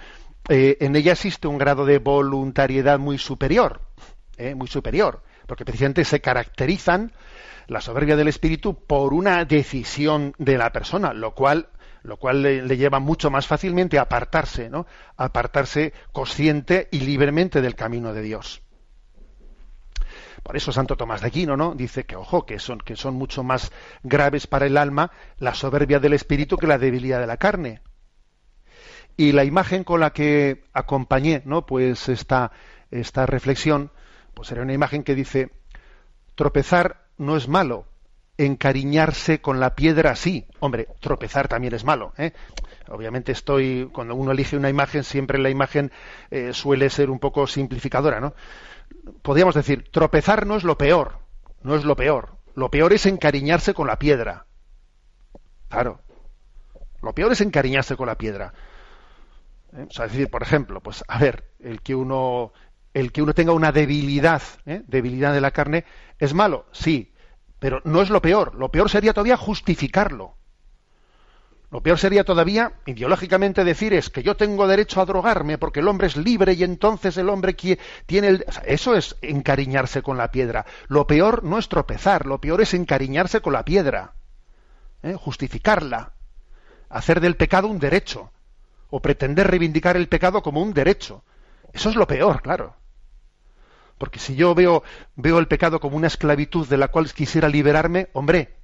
[0.49, 3.83] eh, en ella existe un grado de voluntariedad muy superior,
[4.55, 7.12] muy superior, porque precisamente se caracterizan
[7.66, 11.68] la soberbia del espíritu por una decisión de la persona, lo cual
[12.07, 14.87] lo cual le, lleva mucho más fácilmente a apartarse, ¿no?
[15.16, 18.62] apartarse consciente y libremente del camino de Dios.
[20.44, 21.74] Por eso Santo Tomás de Aquino, ¿no?
[21.74, 23.72] Dice que ojo, que son, que son mucho más
[24.05, 27.81] graves para el alma la soberbia del espíritu que la debilidad de la carne.
[29.16, 31.66] Y la imagen con la que acompañé, ¿no?
[31.66, 32.52] Pues esta,
[32.92, 33.90] esta reflexión,
[34.35, 35.50] pues era una imagen que dice
[36.37, 37.87] tropezar no es malo,
[38.38, 40.46] encariñarse con la piedra sí.
[40.61, 42.12] Hombre, tropezar también es malo.
[42.18, 42.33] ¿eh?
[42.88, 45.90] Obviamente estoy, cuando uno elige una imagen, siempre la imagen
[46.31, 48.35] eh, suele ser un poco simplificadora, ¿no?
[49.23, 51.19] Podríamos decir, tropezar no es lo peor,
[51.62, 52.37] no es lo peor.
[52.54, 54.46] Lo peor es encariñarse con la piedra.
[55.69, 56.00] Claro.
[57.02, 58.52] Lo peor es encariñarse con la piedra.
[59.73, 59.87] ¿Eh?
[59.88, 62.52] O sea, es decir, por ejemplo, pues a ver, el que uno
[62.96, 65.85] el que uno tenga una debilidad, debilidad de la carne,
[66.19, 66.67] ¿es malo?
[66.73, 67.12] Sí,
[67.58, 68.54] pero no es lo peor.
[68.54, 70.35] Lo peor sería todavía justificarlo.
[71.71, 75.88] Lo peor sería todavía, ideológicamente, decir es que yo tengo derecho a drogarme porque el
[75.88, 77.56] hombre es libre y entonces el hombre
[78.06, 78.44] tiene el...
[78.64, 80.64] eso es encariñarse con la piedra.
[80.87, 84.14] Lo peor no es tropezar, lo peor es encariñarse con la piedra,
[85.02, 85.14] ¿eh?
[85.14, 86.12] justificarla,
[86.88, 88.31] hacer del pecado un derecho
[88.88, 91.25] o pretender reivindicar el pecado como un derecho.
[91.73, 92.77] Eso es lo peor, claro.
[93.99, 94.83] Porque si yo veo,
[95.15, 98.55] veo el pecado como una esclavitud de la cual quisiera liberarme, hombre,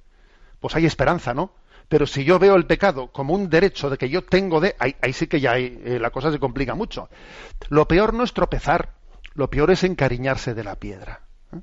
[0.59, 1.53] pues hay esperanza, ¿no?
[1.89, 5.13] Pero si yo veo el pecado como un derecho de que yo tengo de, ahí,
[5.13, 7.09] sí que ya eh, la cosa se complica mucho.
[7.69, 8.93] Lo peor no es tropezar,
[9.33, 11.21] lo peor es encariñarse de la piedra.
[11.53, 11.59] ¿eh?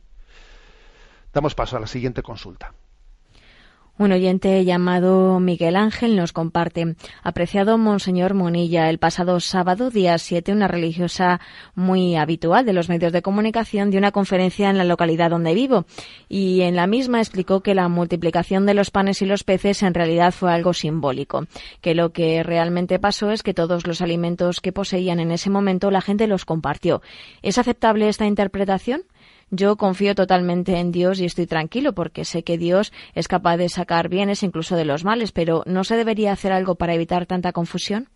[1.33, 2.75] Damos paso a la siguiente consulta.
[4.01, 6.97] Un oyente llamado Miguel Ángel nos comparte.
[7.23, 11.39] Apreciado Monseñor Monilla, el pasado sábado, día 7, una religiosa
[11.75, 15.85] muy habitual de los medios de comunicación dio una conferencia en la localidad donde vivo
[16.31, 19.93] y en la misma explicó que la multiplicación de los panes y los peces en
[19.93, 21.45] realidad fue algo simbólico,
[21.83, 25.91] que lo que realmente pasó es que todos los alimentos que poseían en ese momento
[25.91, 27.03] la gente los compartió.
[27.43, 29.03] ¿Es aceptable esta interpretación?
[29.51, 33.69] Yo confío totalmente en Dios y estoy tranquilo porque sé que Dios es capaz de
[33.69, 37.53] sacar bienes incluso de los males, pero ¿no se debería hacer algo para evitar tanta
[37.53, 38.09] confusión?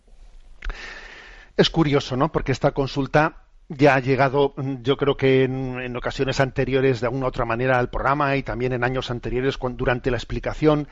[1.57, 2.31] Es curioso, ¿no?
[2.31, 7.45] Porque esta consulta ya ha llegado, yo creo que en, ocasiones anteriores de alguna otra
[7.45, 10.87] manera al programa y también en años anteriores durante la explicación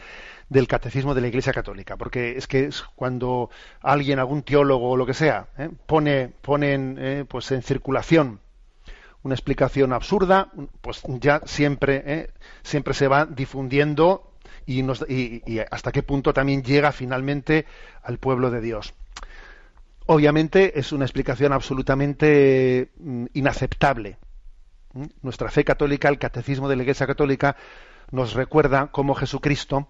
[0.49, 3.49] del catecismo de la Iglesia Católica, porque es que es cuando
[3.81, 5.69] alguien, algún teólogo o lo que sea, ¿eh?
[5.85, 8.39] pone, pone en, eh, pues en circulación
[9.23, 10.51] una explicación absurda,
[10.81, 12.29] pues ya siempre, ¿eh?
[12.61, 14.33] siempre se va difundiendo
[14.65, 17.65] y, y, hasta qué punto también llega finalmente
[18.03, 18.93] al pueblo de Dios.
[20.05, 24.17] Obviamente es una explicación absolutamente mm, inaceptable.
[25.21, 27.55] Nuestra fe católica, el catecismo de la Iglesia Católica,
[28.11, 29.87] nos recuerda cómo Jesucristo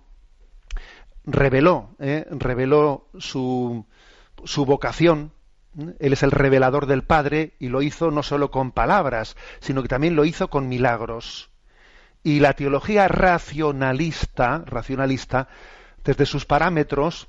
[1.25, 2.25] reveló, ¿eh?
[2.29, 3.85] reveló su,
[4.45, 5.31] su vocación
[5.99, 9.87] él es el revelador del Padre y lo hizo no solo con palabras, sino que
[9.87, 11.49] también lo hizo con milagros.
[12.23, 15.47] Y la teología racionalista, racionalista,
[16.03, 17.27] desde sus parámetros,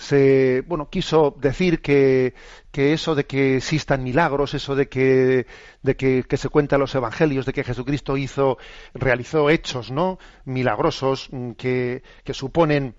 [0.00, 2.34] se bueno quiso decir que,
[2.72, 5.46] que, eso de que existan milagros eso de que
[5.82, 8.56] de que, se cuenta los evangelios de que Jesucristo hizo
[8.94, 12.94] realizó hechos no milagrosos mm, que, que suponen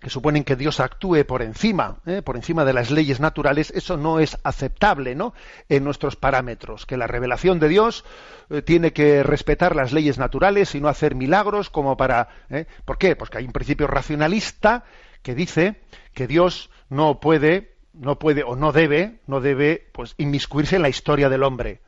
[0.00, 2.22] que suponen que Dios actúe por encima, ¿eh?
[2.22, 5.34] por encima de las leyes naturales, eso no es aceptable, ¿no?
[5.68, 8.04] En nuestros parámetros, que la revelación de Dios
[8.50, 12.66] eh, tiene que respetar las leyes naturales y no hacer milagros como para, ¿eh?
[12.84, 13.16] ¿por qué?
[13.16, 14.84] Porque hay un principio racionalista
[15.22, 15.80] que dice
[16.14, 20.88] que Dios no puede, no puede o no debe, no debe, pues inmiscuirse en la
[20.88, 21.80] historia del hombre.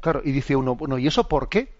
[0.00, 1.79] Claro, y dice uno, bueno, ¿y eso por qué?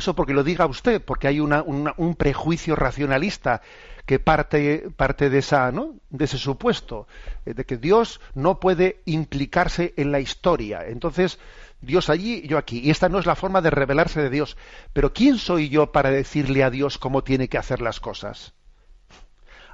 [0.00, 3.60] Eso porque lo diga usted, porque hay un prejuicio racionalista
[4.06, 5.94] que parte, parte de, esa, ¿no?
[6.08, 7.06] de ese supuesto,
[7.44, 10.86] eh, de que Dios no puede implicarse en la historia.
[10.86, 11.38] Entonces,
[11.82, 12.78] Dios allí, yo aquí.
[12.78, 14.56] Y esta no es la forma de revelarse de Dios.
[14.94, 18.54] Pero ¿quién soy yo para decirle a Dios cómo tiene que hacer las cosas?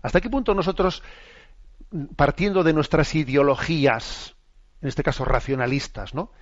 [0.02, 1.04] ¿Hasta qué punto nosotros,
[2.16, 4.34] partiendo de nuestras ideologías,
[4.82, 6.32] en este caso racionalistas, ¿no?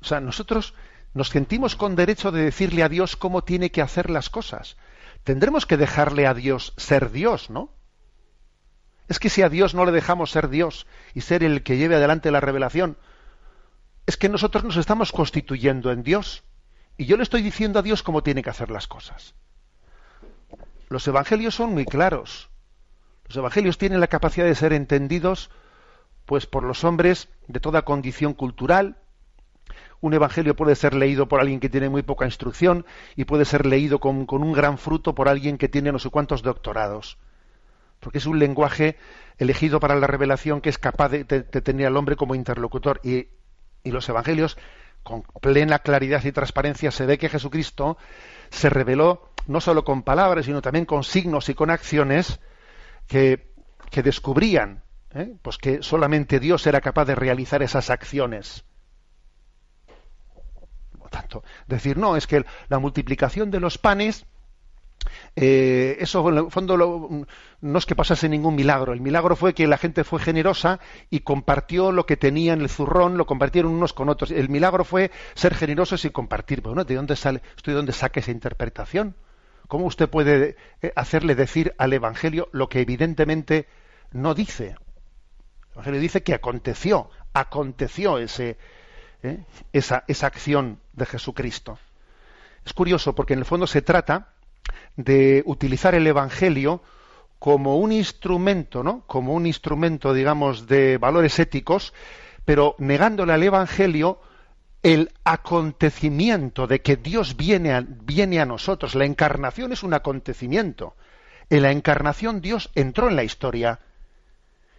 [0.00, 0.74] O sea, nosotros
[1.14, 4.76] nos sentimos con derecho de decirle a Dios cómo tiene que hacer las cosas.
[5.24, 7.74] Tendremos que dejarle a Dios ser Dios, ¿no?
[9.08, 11.96] Es que si a Dios no le dejamos ser Dios y ser el que lleve
[11.96, 12.96] adelante la revelación,
[14.06, 16.44] es que nosotros nos estamos constituyendo en Dios.
[16.96, 19.34] Y yo le estoy diciendo a Dios cómo tiene que hacer las cosas.
[20.88, 22.50] Los evangelios son muy claros.
[23.26, 25.50] Los evangelios tienen la capacidad de ser entendidos
[26.24, 28.98] pues por los hombres de toda condición cultural,
[30.00, 32.86] un evangelio puede ser leído por alguien que tiene muy poca instrucción
[33.16, 36.42] y puede ser leído con, un gran fruto por alguien que tiene no sé cuántos
[36.42, 37.18] doctorados.
[38.00, 38.96] Porque es un lenguaje
[39.36, 43.00] elegido para la revelación que es capaz de, tener al hombre como interlocutor.
[43.04, 43.28] Y,
[43.84, 44.58] los evangelios,
[45.02, 47.96] con plena claridad y transparencia, se ve que Jesucristo
[48.50, 52.40] se reveló no solo con palabras, sino también con signos y con acciones
[53.06, 53.52] que,
[53.90, 54.82] que descubrían
[55.14, 55.34] ¿eh?
[55.42, 58.64] pues que solamente Dios era capaz de realizar esas acciones
[61.10, 64.26] tanto, decir, no, es que la multiplicación de los panes,
[65.36, 67.26] eh, eso en el fondo
[67.60, 68.92] no es que pasase ningún milagro.
[68.92, 70.80] El milagro fue que la gente fue generosa
[71.10, 74.30] y compartió lo que tenía en el zurrón, lo compartieron unos con otros.
[74.30, 76.60] El milagro fue ser generosos y compartir.
[76.60, 79.16] Bueno, ¿de dónde sale, estoy de dónde saca esa interpretación?
[79.68, 83.68] ¿Cómo usted puede eh, hacerle decir al Evangelio lo que evidentemente
[84.12, 84.74] no dice?
[85.70, 88.58] El Evangelio dice que aconteció, aconteció ese,
[89.22, 89.44] ¿eh?
[89.72, 91.78] esa, esa acción de Jesucristo.
[92.64, 94.28] Es curioso porque en el fondo se trata
[94.96, 96.82] de utilizar el Evangelio
[97.38, 99.02] como un instrumento, ¿no?
[99.06, 101.94] Como un instrumento, digamos, de valores éticos,
[102.44, 104.20] pero negándole al Evangelio
[104.82, 108.94] el acontecimiento de que Dios viene a, viene a nosotros.
[108.94, 110.94] La encarnación es un acontecimiento.
[111.48, 113.80] En la encarnación Dios entró en la historia.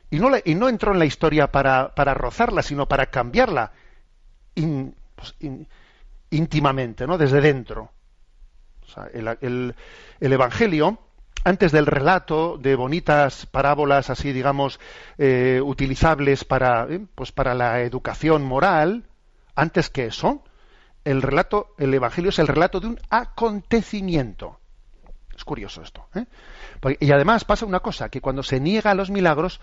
[0.09, 3.71] Y no, y no entró en la historia para, para rozarla, sino para cambiarla
[4.53, 5.35] pues,
[6.29, 7.17] íntimamente, ¿no?
[7.17, 7.91] Desde dentro.
[9.13, 9.75] el,
[10.19, 10.99] Evangelio,
[11.43, 14.79] antes del relato de bonitas parábolas así, digamos,
[15.17, 19.05] eh, utilizables para, eh, pues para la educación moral,
[19.55, 20.43] antes que eso,
[21.03, 24.59] el relato, el Evangelio es el relato de un acontecimiento.
[25.35, 26.07] Es curioso esto.
[26.13, 26.25] ¿eh?
[26.99, 29.59] Y además pasa una cosa, que cuando se niega a los milagros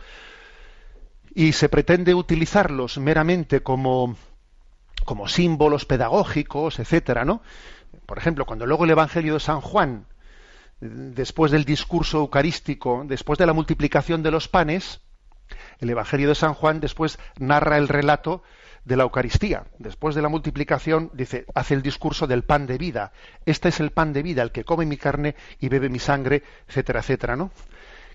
[1.35, 4.17] y se pretende utilizarlos meramente como,
[5.05, 7.43] como símbolos pedagógicos, etcétera, ¿no?
[8.07, 10.07] Por ejemplo, cuando luego el Evangelio de San Juan,
[10.81, 15.01] después del discurso eucarístico, después de la multiplicación de los panes,
[15.81, 18.43] el Evangelio de San Juan después narra el relato
[18.85, 19.65] de la Eucaristía.
[19.79, 23.13] Después de la multiplicación, dice, hace el discurso del pan de vida.
[23.47, 26.43] Este es el pan de vida, el que come mi carne y bebe mi sangre,
[26.69, 27.51] etcétera, etcétera, ¿no?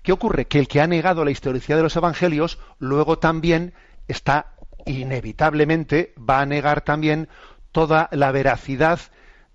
[0.02, 0.46] ¿Qué ocurre?
[0.46, 3.72] Que el que ha negado la historicidad de los evangelios, luego también
[4.06, 4.53] está
[4.86, 7.28] inevitablemente va a negar también
[7.72, 9.00] toda la veracidad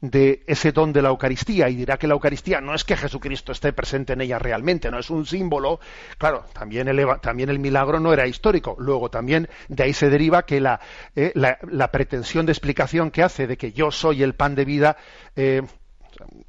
[0.01, 3.51] de ese don de la Eucaristía y dirá que la Eucaristía no es que Jesucristo
[3.51, 5.79] esté presente en ella realmente, no es un símbolo.
[6.17, 8.75] Claro, también el, milagro no era histórico.
[8.79, 10.79] Luego también de ahí se deriva que la,
[11.15, 14.97] eh, la, pretensión de explicación que hace de que yo soy el pan de vida
[15.35, 15.61] eh,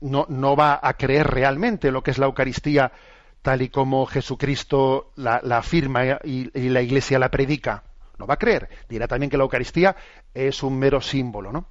[0.00, 2.92] no, va a creer realmente lo que es la Eucaristía
[3.42, 7.84] tal y como Jesucristo la, afirma y la Iglesia la predica.
[8.20, 8.68] No va a creer.
[8.88, 9.96] Dirá también que la Eucaristía
[10.34, 11.66] es un mero símbolo, ¿no?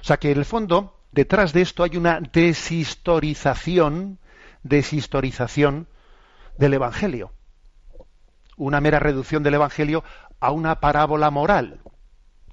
[0.00, 4.18] O sea que en el fondo detrás de esto hay una deshistorización,
[4.62, 5.88] deshistorización
[6.56, 7.32] del Evangelio.
[8.56, 10.04] Una mera reducción del Evangelio
[10.38, 11.80] a una parábola moral.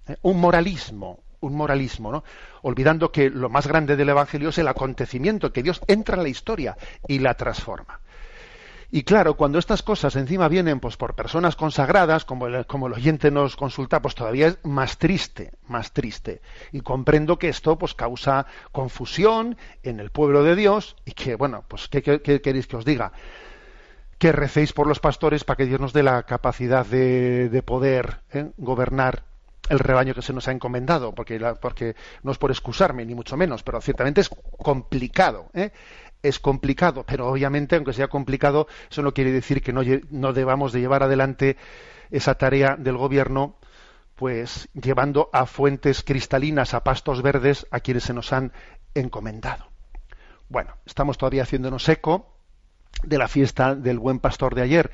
[0.07, 0.17] ¿eh?
[0.23, 2.23] Un moralismo, un moralismo, ¿no?
[2.63, 6.29] Olvidando que lo más grande del Evangelio es el acontecimiento, que Dios entra en la
[6.29, 6.77] historia
[7.07, 8.01] y la transforma.
[8.89, 12.93] Y claro, cuando estas cosas encima vienen pues por personas consagradas, como el, como el
[12.93, 16.41] oyente nos consulta, pues todavía es más triste, más triste.
[16.71, 21.65] Y comprendo que esto pues causa confusión en el pueblo de Dios y que, bueno,
[21.67, 23.11] pues ¿qué, queréis que os diga?
[24.17, 28.51] Que recéis por los pastores para que Dios nos dé la capacidad de, poder ¿eh?
[28.57, 29.23] gobernar
[29.69, 33.35] el rebaño que se nos ha encomendado, porque, porque no es por excusarme, ni mucho
[33.35, 35.49] menos, pero ciertamente es complicado.
[35.53, 35.71] ¿eh?
[36.23, 40.79] Es complicado, pero obviamente, aunque sea complicado, eso no quiere decir que no, debamos de
[40.79, 41.57] llevar adelante
[42.09, 43.55] esa tarea del gobierno,
[44.15, 48.51] pues llevando a fuentes cristalinas, a pastos verdes, a quienes se nos han
[48.95, 49.67] encomendado.
[50.49, 52.33] Bueno, estamos todavía haciéndonos eco
[53.03, 54.91] de la fiesta del buen pastor de ayer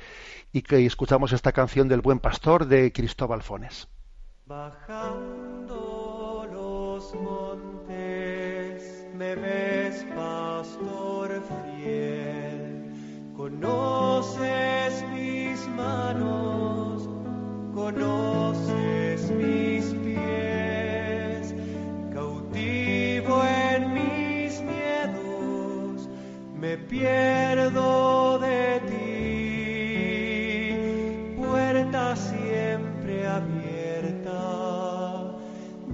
[0.52, 3.88] y que escuchamos esta canción del buen pastor de Cristóbal Fones.
[4.46, 7.73] Bajando los montes
[9.24, 12.62] me ves pastor fiel,
[13.34, 17.08] conoces mis manos,
[17.74, 21.54] conoces mis pies,
[22.12, 26.08] cautivo en mis miedos,
[26.54, 30.26] me pierdo de ti,
[31.38, 34.42] puerta siempre abierta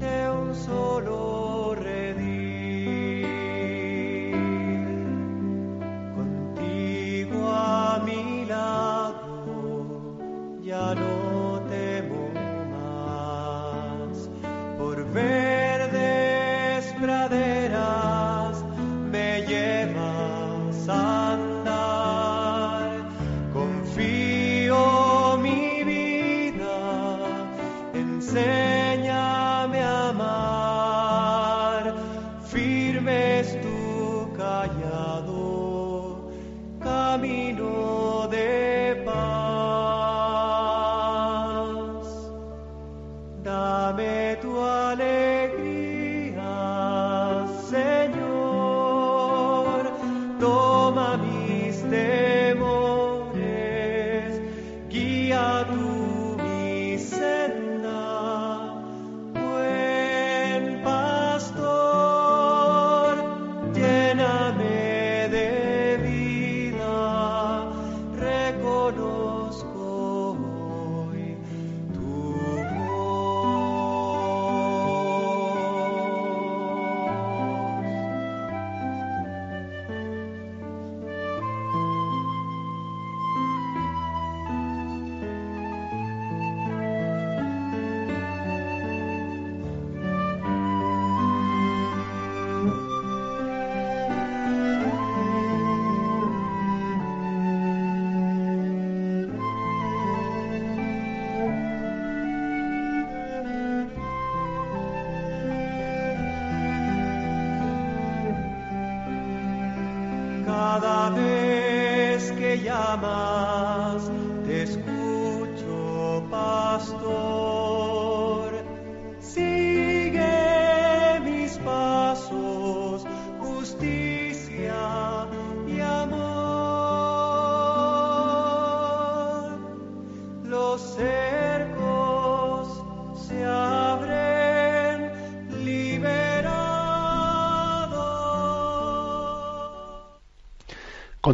[0.01, 1.50] de un solo
[10.81, 11.20] no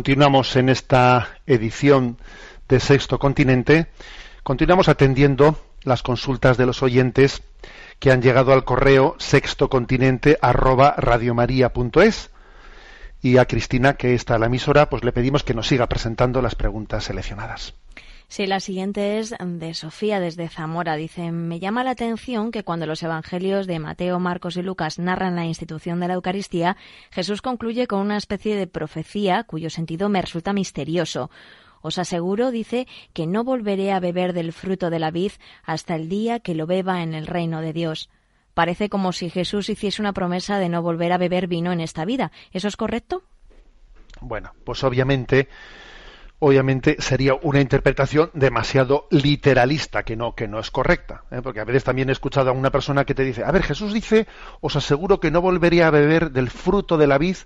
[0.07, 2.17] Continuamos en esta edición
[2.69, 3.89] de Sexto Continente.
[4.45, 7.43] Continuamos atendiendo las consultas de los oyentes
[7.99, 12.31] que han llegado al correo sextocontinente arroba radiomaria.es
[13.21, 16.41] y a Cristina, que está a la emisora, pues le pedimos que nos siga presentando
[16.41, 17.75] las preguntas seleccionadas.
[18.29, 20.97] Sí, la siguiente es de Sofía desde Zamora.
[20.97, 25.37] Dice, me llama la atención que cuando los evangelios de Mateo, Marcos y Lucas narran
[25.37, 26.77] la institución de la Eucaristía,
[27.11, 31.31] Jesús concluye con una especie de profecía cuyo sentido me resulta misterioso.
[31.83, 36.09] Os aseguro, dice, que no volveré a beber del fruto de la vid hasta el
[36.09, 38.11] día que lo beba en el reino de Dios.
[38.55, 42.05] Parece como si Jesús hiciese una promesa de no volver a beber vino en esta
[42.05, 42.33] vida.
[42.51, 43.23] ¿Eso es correcto?
[44.21, 45.49] Bueno, pues obviamente
[46.39, 51.25] obviamente sería una interpretación demasiado literalista, que no, que no es correcta.
[51.31, 51.41] ¿eh?
[51.43, 53.93] Porque a veces también he escuchado a una persona que te dice, a ver, Jesús
[53.93, 54.27] dice,
[54.61, 57.37] os aseguro que no volvería a beber del fruto de la vid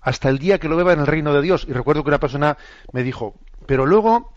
[0.00, 1.66] hasta el día que lo beba en el reino de Dios.
[1.68, 2.56] Y recuerdo que una persona
[2.92, 3.34] me dijo,
[3.66, 4.32] pero luego,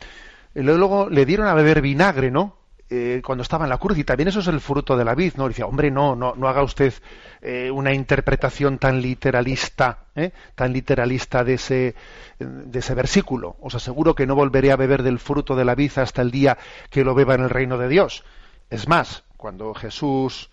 [0.53, 2.61] luego le dieron a beber vinagre, ¿no?
[2.94, 5.36] Eh, cuando estaba en la cruz y también eso es el fruto de la vid,
[5.38, 5.48] ¿no?
[5.48, 6.94] Decía, hombre, no, no, no haga usted
[7.42, 10.32] eh, una interpretación tan literalista, ¿eh?
[10.56, 11.96] tan literalista de ese,
[12.38, 13.56] de ese versículo.
[13.62, 16.58] Os aseguro que no volveré a beber del fruto de la vid hasta el día
[16.89, 18.26] que lo beba en el reino de Dios.
[18.70, 20.50] Es más, cuando Jesús,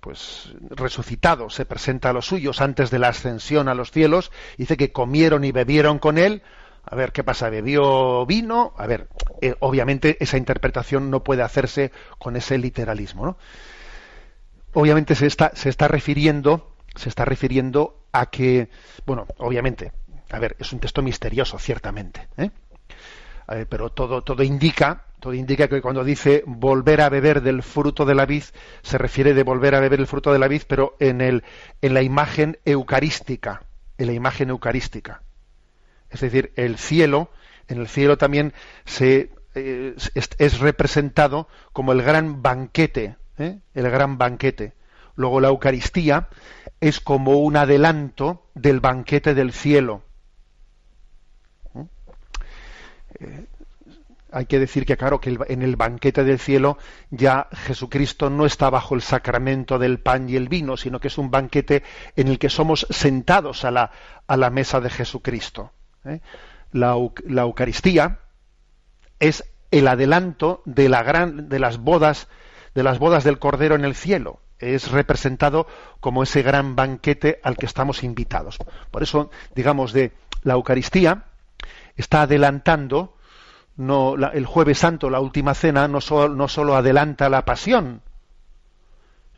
[0.00, 4.76] pues resucitado, se presenta a los suyos antes de la ascensión a los cielos, dice
[4.76, 6.42] que comieron y bebieron con él
[6.86, 7.50] a ver, ¿qué pasa?
[7.50, 8.74] ¿Bebió vino?
[8.76, 9.08] A ver,
[9.40, 13.38] eh, obviamente esa interpretación no puede hacerse con ese literalismo, ¿no?
[14.74, 18.68] Obviamente se está, se está refiriendo, se está refiriendo a que,
[19.06, 19.92] bueno, obviamente,
[20.30, 22.50] a ver, es un texto misterioso, ciertamente, ¿eh?
[23.68, 28.14] pero todo, todo indica, todo indica que cuando dice volver a beber del fruto de
[28.14, 28.42] la vid,
[28.82, 31.44] se refiere de volver a beber el fruto de la vid, pero en el,
[31.80, 33.62] en la imagen eucarística,
[33.98, 35.22] en la imagen eucarística.
[36.14, 37.28] Es decir, el cielo,
[37.66, 38.54] en el cielo también
[38.84, 43.58] se, eh, es, representado como el gran banquete, ¿eh?
[43.74, 44.74] el gran banquete.
[45.16, 46.28] Luego la Eucaristía
[46.80, 50.02] es como un adelanto del banquete del cielo.
[53.18, 53.46] ¿Eh?
[54.30, 56.76] hay que decir que claro que en el banquete del cielo
[57.10, 61.18] ya Jesucristo no está bajo el sacramento del pan y el vino, sino que es
[61.18, 61.84] un banquete
[62.16, 63.92] en el que somos sentados a la,
[64.26, 65.72] a la mesa de Jesucristo.
[66.04, 66.20] ¿Eh?
[66.72, 66.92] La,
[67.42, 68.18] Eucaristía
[69.20, 72.28] es el adelanto de, la gran, de las bodas
[72.74, 74.40] de las bodas del Cordero en el cielo.
[74.58, 75.68] Es representado
[76.00, 78.58] como ese gran banquete al que estamos invitados.
[78.90, 81.26] Por eso, digamos, de la Eucaristía
[81.96, 83.16] está adelantando
[83.76, 88.02] no, el jueves santo, la última cena, no, no solo adelanta la pasión,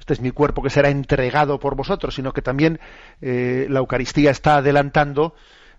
[0.06, 2.78] este es mi cuerpo que será entregado por vosotros, sino que también
[3.20, 5.34] eh, la Eucaristía está adelantando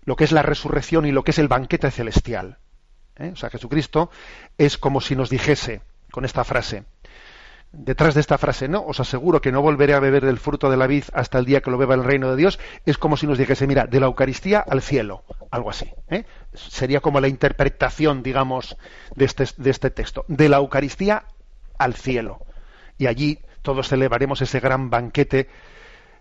[0.07, 2.59] lo que es la resurrección y lo que es el banquete celestial.
[3.17, 3.31] ¿eh?
[3.33, 4.09] O sea, Jesucristo
[4.57, 5.81] es como si nos dijese
[6.11, 6.85] con esta frase,
[7.73, 10.77] detrás de esta frase, no, os aseguro que no volveré a beber del fruto de
[10.77, 13.27] la vid hasta el día que lo beba el reino de Dios, es como si
[13.27, 15.91] nos dijese, mira, de la Eucaristía al cielo, algo así.
[16.07, 16.23] ¿eh?
[16.53, 18.77] Sería como la interpretación, digamos,
[19.13, 21.25] de este, de este texto, de la Eucaristía
[21.77, 22.39] al cielo.
[22.97, 25.49] Y allí todos celebraremos ese gran banquete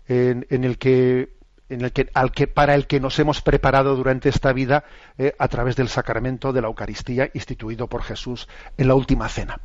[0.09, 1.36] en el que
[1.69, 4.83] en el que, al que, para el que nos hemos preparado durante esta vida
[5.17, 8.47] eh, a través del sacramento de la Eucaristía instituido por Jesús
[8.77, 9.59] en la última cena.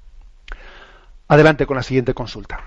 [1.29, 2.61] Adelante con la siguiente consulta.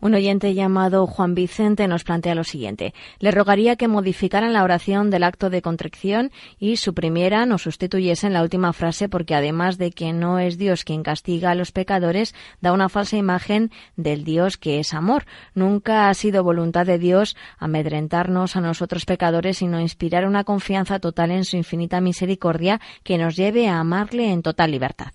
[0.00, 2.94] Un oyente llamado Juan Vicente nos plantea lo siguiente.
[3.18, 8.42] Le rogaría que modificaran la oración del acto de contrición y suprimieran o sustituyesen la
[8.42, 12.72] última frase porque además de que no es Dios quien castiga a los pecadores, da
[12.72, 15.24] una falsa imagen del Dios que es amor.
[15.54, 21.30] Nunca ha sido voluntad de Dios amedrentarnos a nosotros pecadores, sino inspirar una confianza total
[21.30, 25.12] en su infinita misericordia que nos lleve a amarle en total libertad.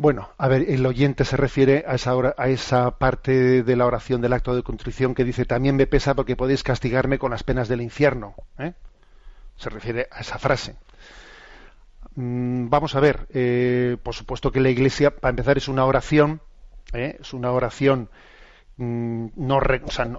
[0.00, 4.20] Bueno, a ver, el oyente se refiere a esa, a esa parte de la oración
[4.20, 7.66] del acto de contrición que dice, también me pesa porque podéis castigarme con las penas
[7.66, 8.36] del infierno.
[8.60, 8.74] ¿eh?
[9.56, 10.76] Se refiere a esa frase.
[12.14, 16.42] Mm, vamos a ver, eh, por supuesto que la Iglesia, para empezar, es una oración,
[16.92, 17.16] ¿eh?
[17.20, 18.08] es una oración
[18.76, 19.60] mm, no,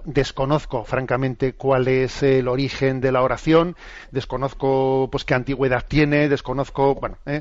[0.04, 3.76] desconozco francamente cuál es el origen de la oración,
[4.10, 7.40] desconozco pues qué antigüedad tiene, desconozco, bueno, ¿eh?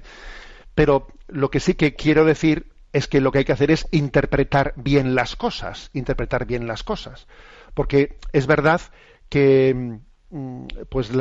[0.79, 3.85] Pero lo que sí que quiero decir es que lo que hay que hacer es
[3.91, 7.27] interpretar bien las cosas, interpretar bien las cosas,
[7.73, 8.79] porque es verdad
[9.27, 9.99] que
[10.29, 11.11] mm, pues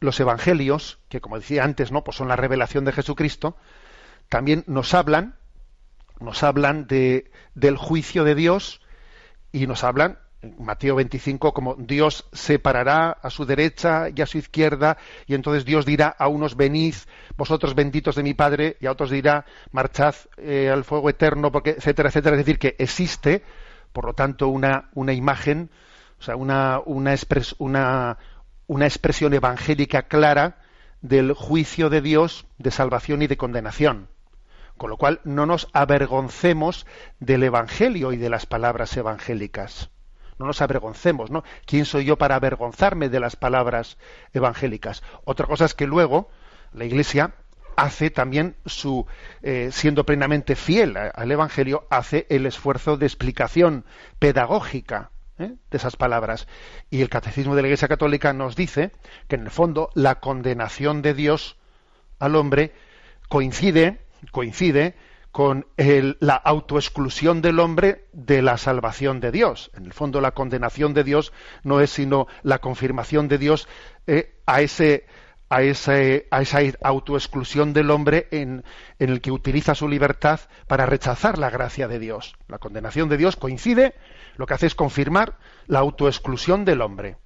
[0.00, 2.04] los evangelios, que como decía antes, ¿no?
[2.04, 3.56] Pues son la revelación de Jesucristo,
[4.28, 5.34] también nos hablan,
[6.20, 8.82] nos hablan de, del juicio de Dios
[9.50, 10.18] y nos hablan
[10.58, 15.84] Mateo 25 como Dios separará a su derecha y a su izquierda y entonces Dios
[15.84, 16.94] dirá a unos venid
[17.36, 21.70] vosotros benditos de mi Padre y a otros dirá marchad eh, al fuego eterno porque
[21.70, 22.36] etcétera etcétera.
[22.36, 23.42] Es decir que existe
[23.92, 25.70] por lo tanto una, una imagen
[26.18, 27.14] o sea una una,
[27.58, 28.18] una,
[28.66, 30.62] una expresión evangélica clara
[31.02, 34.08] del juicio de Dios de salvación y de condenación.
[34.78, 36.86] Con lo cual no nos avergoncemos
[37.18, 39.90] del evangelio y de las palabras evangélicas
[40.40, 41.44] no nos avergoncemos, ¿no?
[41.66, 43.98] ¿Quién soy yo para avergonzarme de las palabras
[44.32, 45.02] evangélicas?
[45.24, 46.30] Otra cosa es que luego
[46.72, 47.34] la Iglesia
[47.76, 49.06] hace también su,
[49.42, 53.84] eh, siendo plenamente fiel al Evangelio, hace el esfuerzo de explicación
[54.18, 55.52] pedagógica ¿eh?
[55.70, 56.48] de esas palabras.
[56.88, 58.92] Y el Catecismo de la Iglesia Católica nos dice
[59.28, 61.58] que en el fondo la condenación de Dios
[62.18, 62.72] al hombre
[63.28, 64.00] coincide,
[64.32, 64.94] coincide
[65.32, 69.70] con la autoexclusión del hombre de la salvación de Dios.
[69.74, 73.68] En el fondo, la condenación de Dios no es sino la confirmación de Dios
[74.06, 75.06] eh, a, ese,
[75.50, 78.64] esa autoexclusión del hombre en,
[78.98, 82.34] en el que utiliza su libertad para rechazar la gracia de Dios.
[82.48, 83.94] La condenación de Dios coincide,
[84.36, 87.16] lo que hace es confirmar la autoexclusión del hombre.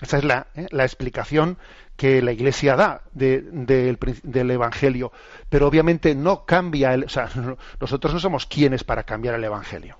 [0.00, 1.58] Esa es la, eh, la explicación
[1.98, 5.10] que la Iglesia da del Evangelio,
[5.48, 7.28] pero obviamente no cambia, el, o sea,
[7.80, 9.98] nosotros no somos quienes para cambiar el Evangelio.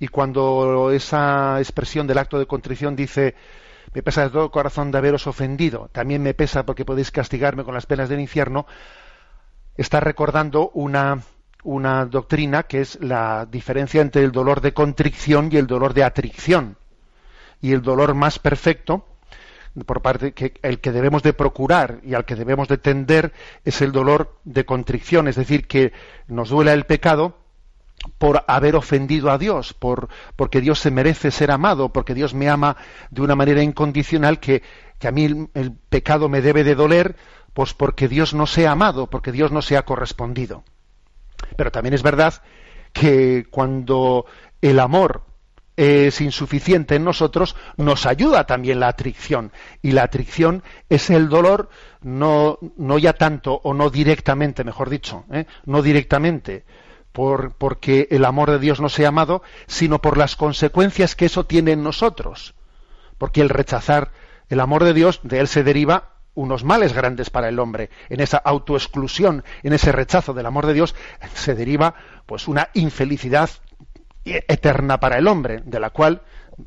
[0.00, 3.36] Y cuando esa expresión del acto de contrición dice,
[3.94, 7.74] me pesa de todo corazón de haberos ofendido, también me pesa porque podéis castigarme con
[7.74, 8.66] las penas del infierno,
[9.76, 11.22] está recordando una,
[11.62, 16.02] una doctrina que es la diferencia entre el dolor de contrición y el dolor de
[16.02, 16.76] atricción.
[17.60, 19.04] Y el dolor más perfecto,
[19.86, 23.32] por parte el que debemos de procurar y al que debemos de tender
[23.64, 25.92] es el dolor de contrición, es decir, que
[26.26, 27.38] nos duela el pecado
[28.18, 32.48] por haber ofendido a Dios, por porque Dios se merece ser amado, porque Dios me
[32.48, 32.76] ama
[33.10, 34.62] de una manera incondicional que,
[34.98, 37.16] que a mí el, el, pecado me debe de doler,
[37.54, 40.62] pues porque Dios no se ha amado, porque Dios no se ha correspondido.
[41.56, 42.42] Pero también es verdad
[42.92, 44.26] que cuando
[44.60, 45.27] el amor
[45.78, 49.52] es insuficiente en nosotros, nos ayuda también la atricción.
[49.80, 51.70] Y la atricción es el dolor,
[52.02, 55.46] no, no ya tanto o no directamente, mejor dicho, ¿eh?
[55.66, 56.64] no directamente
[57.12, 61.46] por, porque el amor de Dios no sea amado, sino por las consecuencias que eso
[61.46, 62.54] tiene en nosotros.
[63.16, 64.10] Porque el rechazar
[64.48, 67.90] el amor de Dios, de él se deriva unos males grandes para el hombre.
[68.08, 70.96] En esa autoexclusión, en ese rechazo del amor de Dios,
[71.34, 71.94] se deriva
[72.26, 73.50] pues una infelicidad
[74.32, 76.22] eterna para el hombre, de la cual,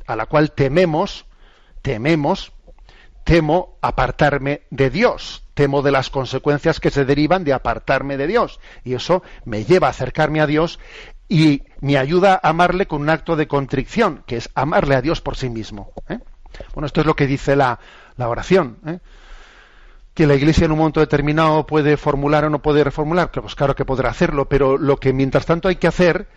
[0.06, 1.26] a la cual tememos,
[1.82, 2.52] tememos,
[3.24, 8.60] temo apartarme de Dios, temo de las consecuencias que se derivan de apartarme de Dios.
[8.84, 10.78] Y eso me lleva a acercarme a Dios
[11.28, 15.20] y me ayuda a amarle con un acto de contrición, que es amarle a Dios
[15.20, 15.92] por sí mismo.
[16.08, 16.18] ¿eh?
[16.74, 17.78] Bueno, esto es lo que dice la,
[18.16, 18.78] la oración.
[18.86, 18.98] ¿eh?
[20.14, 23.74] que la Iglesia en un momento determinado puede formular o no puede reformular, pues claro
[23.74, 26.28] que podrá hacerlo, pero lo que mientras tanto hay que hacer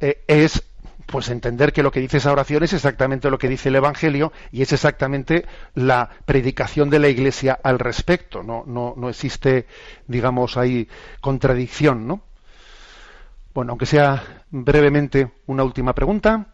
[0.00, 0.62] eh, es
[1.06, 4.30] pues entender que lo que dice esa oración es exactamente lo que dice el Evangelio
[4.52, 8.42] y es exactamente la predicación de la Iglesia al respecto.
[8.42, 9.66] No, no, no existe,
[10.06, 10.86] digamos, ahí
[11.22, 12.20] contradicción, ¿no?
[13.54, 16.46] Bueno, aunque sea brevemente una última pregunta.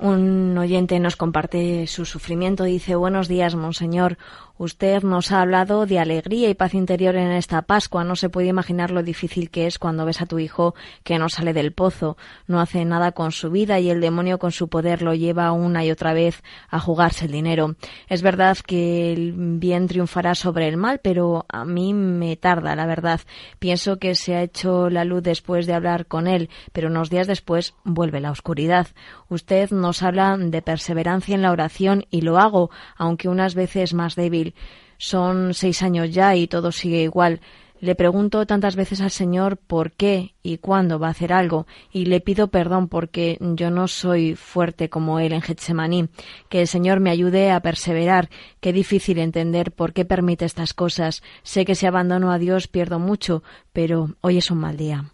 [0.00, 2.64] Un oyente nos comparte su sufrimiento.
[2.64, 4.18] Dice, buenos días, monseñor.
[4.62, 8.04] Usted nos ha hablado de alegría y paz interior en esta Pascua.
[8.04, 11.28] No se puede imaginar lo difícil que es cuando ves a tu hijo que no
[11.28, 15.02] sale del pozo, no hace nada con su vida y el demonio con su poder
[15.02, 17.74] lo lleva una y otra vez a jugarse el dinero.
[18.06, 22.86] Es verdad que el bien triunfará sobre el mal, pero a mí me tarda, la
[22.86, 23.20] verdad.
[23.58, 27.26] Pienso que se ha hecho la luz después de hablar con él, pero unos días
[27.26, 28.86] después vuelve la oscuridad.
[29.28, 34.14] Usted nos habla de perseverancia en la oración y lo hago, aunque unas veces más
[34.14, 34.51] débil
[34.98, 37.40] son seis años ya y todo sigue igual.
[37.82, 42.04] Le pregunto tantas veces al Señor por qué y cuándo va a hacer algo y
[42.04, 46.08] le pido perdón porque yo no soy fuerte como él en Getsemaní.
[46.48, 48.30] Que el Señor me ayude a perseverar.
[48.60, 51.24] Qué difícil entender por qué permite estas cosas.
[51.42, 53.42] Sé que si abandono a Dios pierdo mucho,
[53.72, 55.06] pero hoy es un mal día.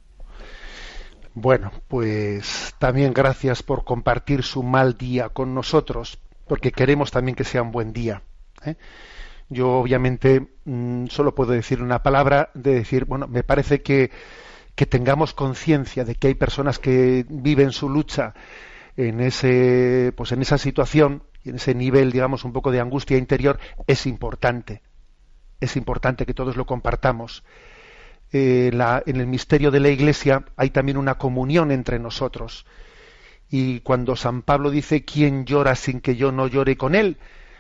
[1.33, 7.45] Bueno, pues también gracias por compartir su mal día con nosotros, porque queremos también que
[7.45, 8.21] sea un buen día.
[8.63, 8.77] ¿eh?
[9.49, 14.11] Yo obviamente mm, solo puedo decir una palabra de decir, bueno, me parece que,
[14.75, 18.35] que tengamos conciencia de que hay personas que viven su lucha
[18.97, 23.17] en ese, pues en esa situación y en ese nivel, digamos, un poco de angustia
[23.17, 24.83] interior, es importante.
[25.61, 27.45] Es importante que todos lo compartamos.
[28.33, 32.67] Eh, en el misterio de la Iglesia hay también una comunión entre nosotros.
[33.51, 37.17] Y cuando San Pablo dice, ¿quién llora sin que yo no llore con él?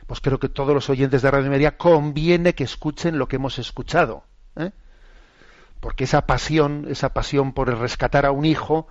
[0.08, 3.58] Pues creo que todos los oyentes de Radio María conviene que escuchen lo que hemos
[3.58, 4.24] escuchado.
[4.56, 4.70] ¿eh?
[5.80, 8.88] Porque esa pasión, esa pasión por rescatar a un hijo,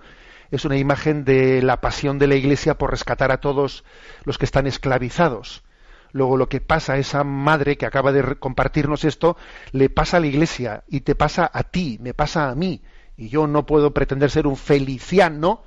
[0.52, 3.82] es una imagen de la pasión de la Iglesia por rescatar a todos
[4.22, 5.64] los que están esclavizados.
[6.12, 9.36] Luego lo que pasa a esa madre que acaba de compartirnos esto,
[9.72, 12.80] le pasa a la iglesia y te pasa a ti, me pasa a mí.
[13.16, 15.64] Y yo no puedo pretender ser un feliciano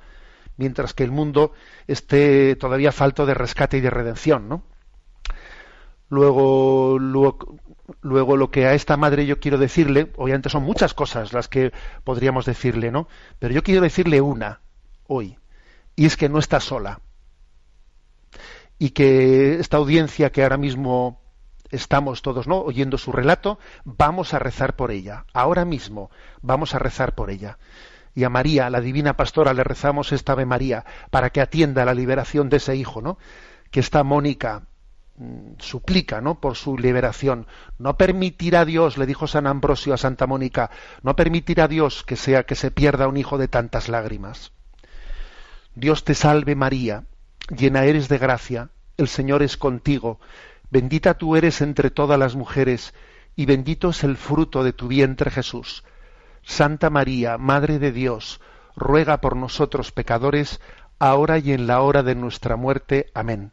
[0.56, 1.52] mientras que el mundo
[1.86, 4.71] esté todavía falto de rescate y de redención, ¿no?
[6.12, 7.38] Luego, luego,
[8.02, 11.72] luego, lo que a esta madre yo quiero decirle, obviamente son muchas cosas las que
[12.04, 13.08] podríamos decirle, ¿no?
[13.38, 14.60] Pero yo quiero decirle una
[15.06, 15.38] hoy,
[15.96, 17.00] y es que no está sola.
[18.78, 21.22] Y que esta audiencia que ahora mismo
[21.70, 25.24] estamos todos no oyendo su relato vamos a rezar por ella.
[25.32, 26.10] Ahora mismo
[26.42, 27.56] vamos a rezar por ella.
[28.14, 31.94] Y a María la divina pastora le rezamos esta Ave María para que atienda la
[31.94, 33.16] liberación de ese hijo no
[33.70, 34.64] que esta Mónica
[35.58, 36.40] suplica ¿no?
[36.40, 37.46] por su liberación.
[37.78, 40.70] No permitirá Dios, le dijo San Ambrosio a Santa Mónica,
[41.02, 44.52] no permitirá Dios que sea que se pierda un hijo de tantas lágrimas.
[45.74, 47.04] Dios te salve María,
[47.48, 50.20] llena eres de gracia, el Señor es contigo,
[50.70, 52.94] bendita tú eres entre todas las mujeres,
[53.36, 55.84] y bendito es el fruto de tu vientre Jesús.
[56.42, 58.40] Santa María, Madre de Dios,
[58.76, 60.60] ruega por nosotros pecadores,
[60.98, 63.06] ahora y en la hora de nuestra muerte.
[63.14, 63.52] Amén.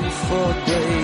[0.11, 1.00] for grace.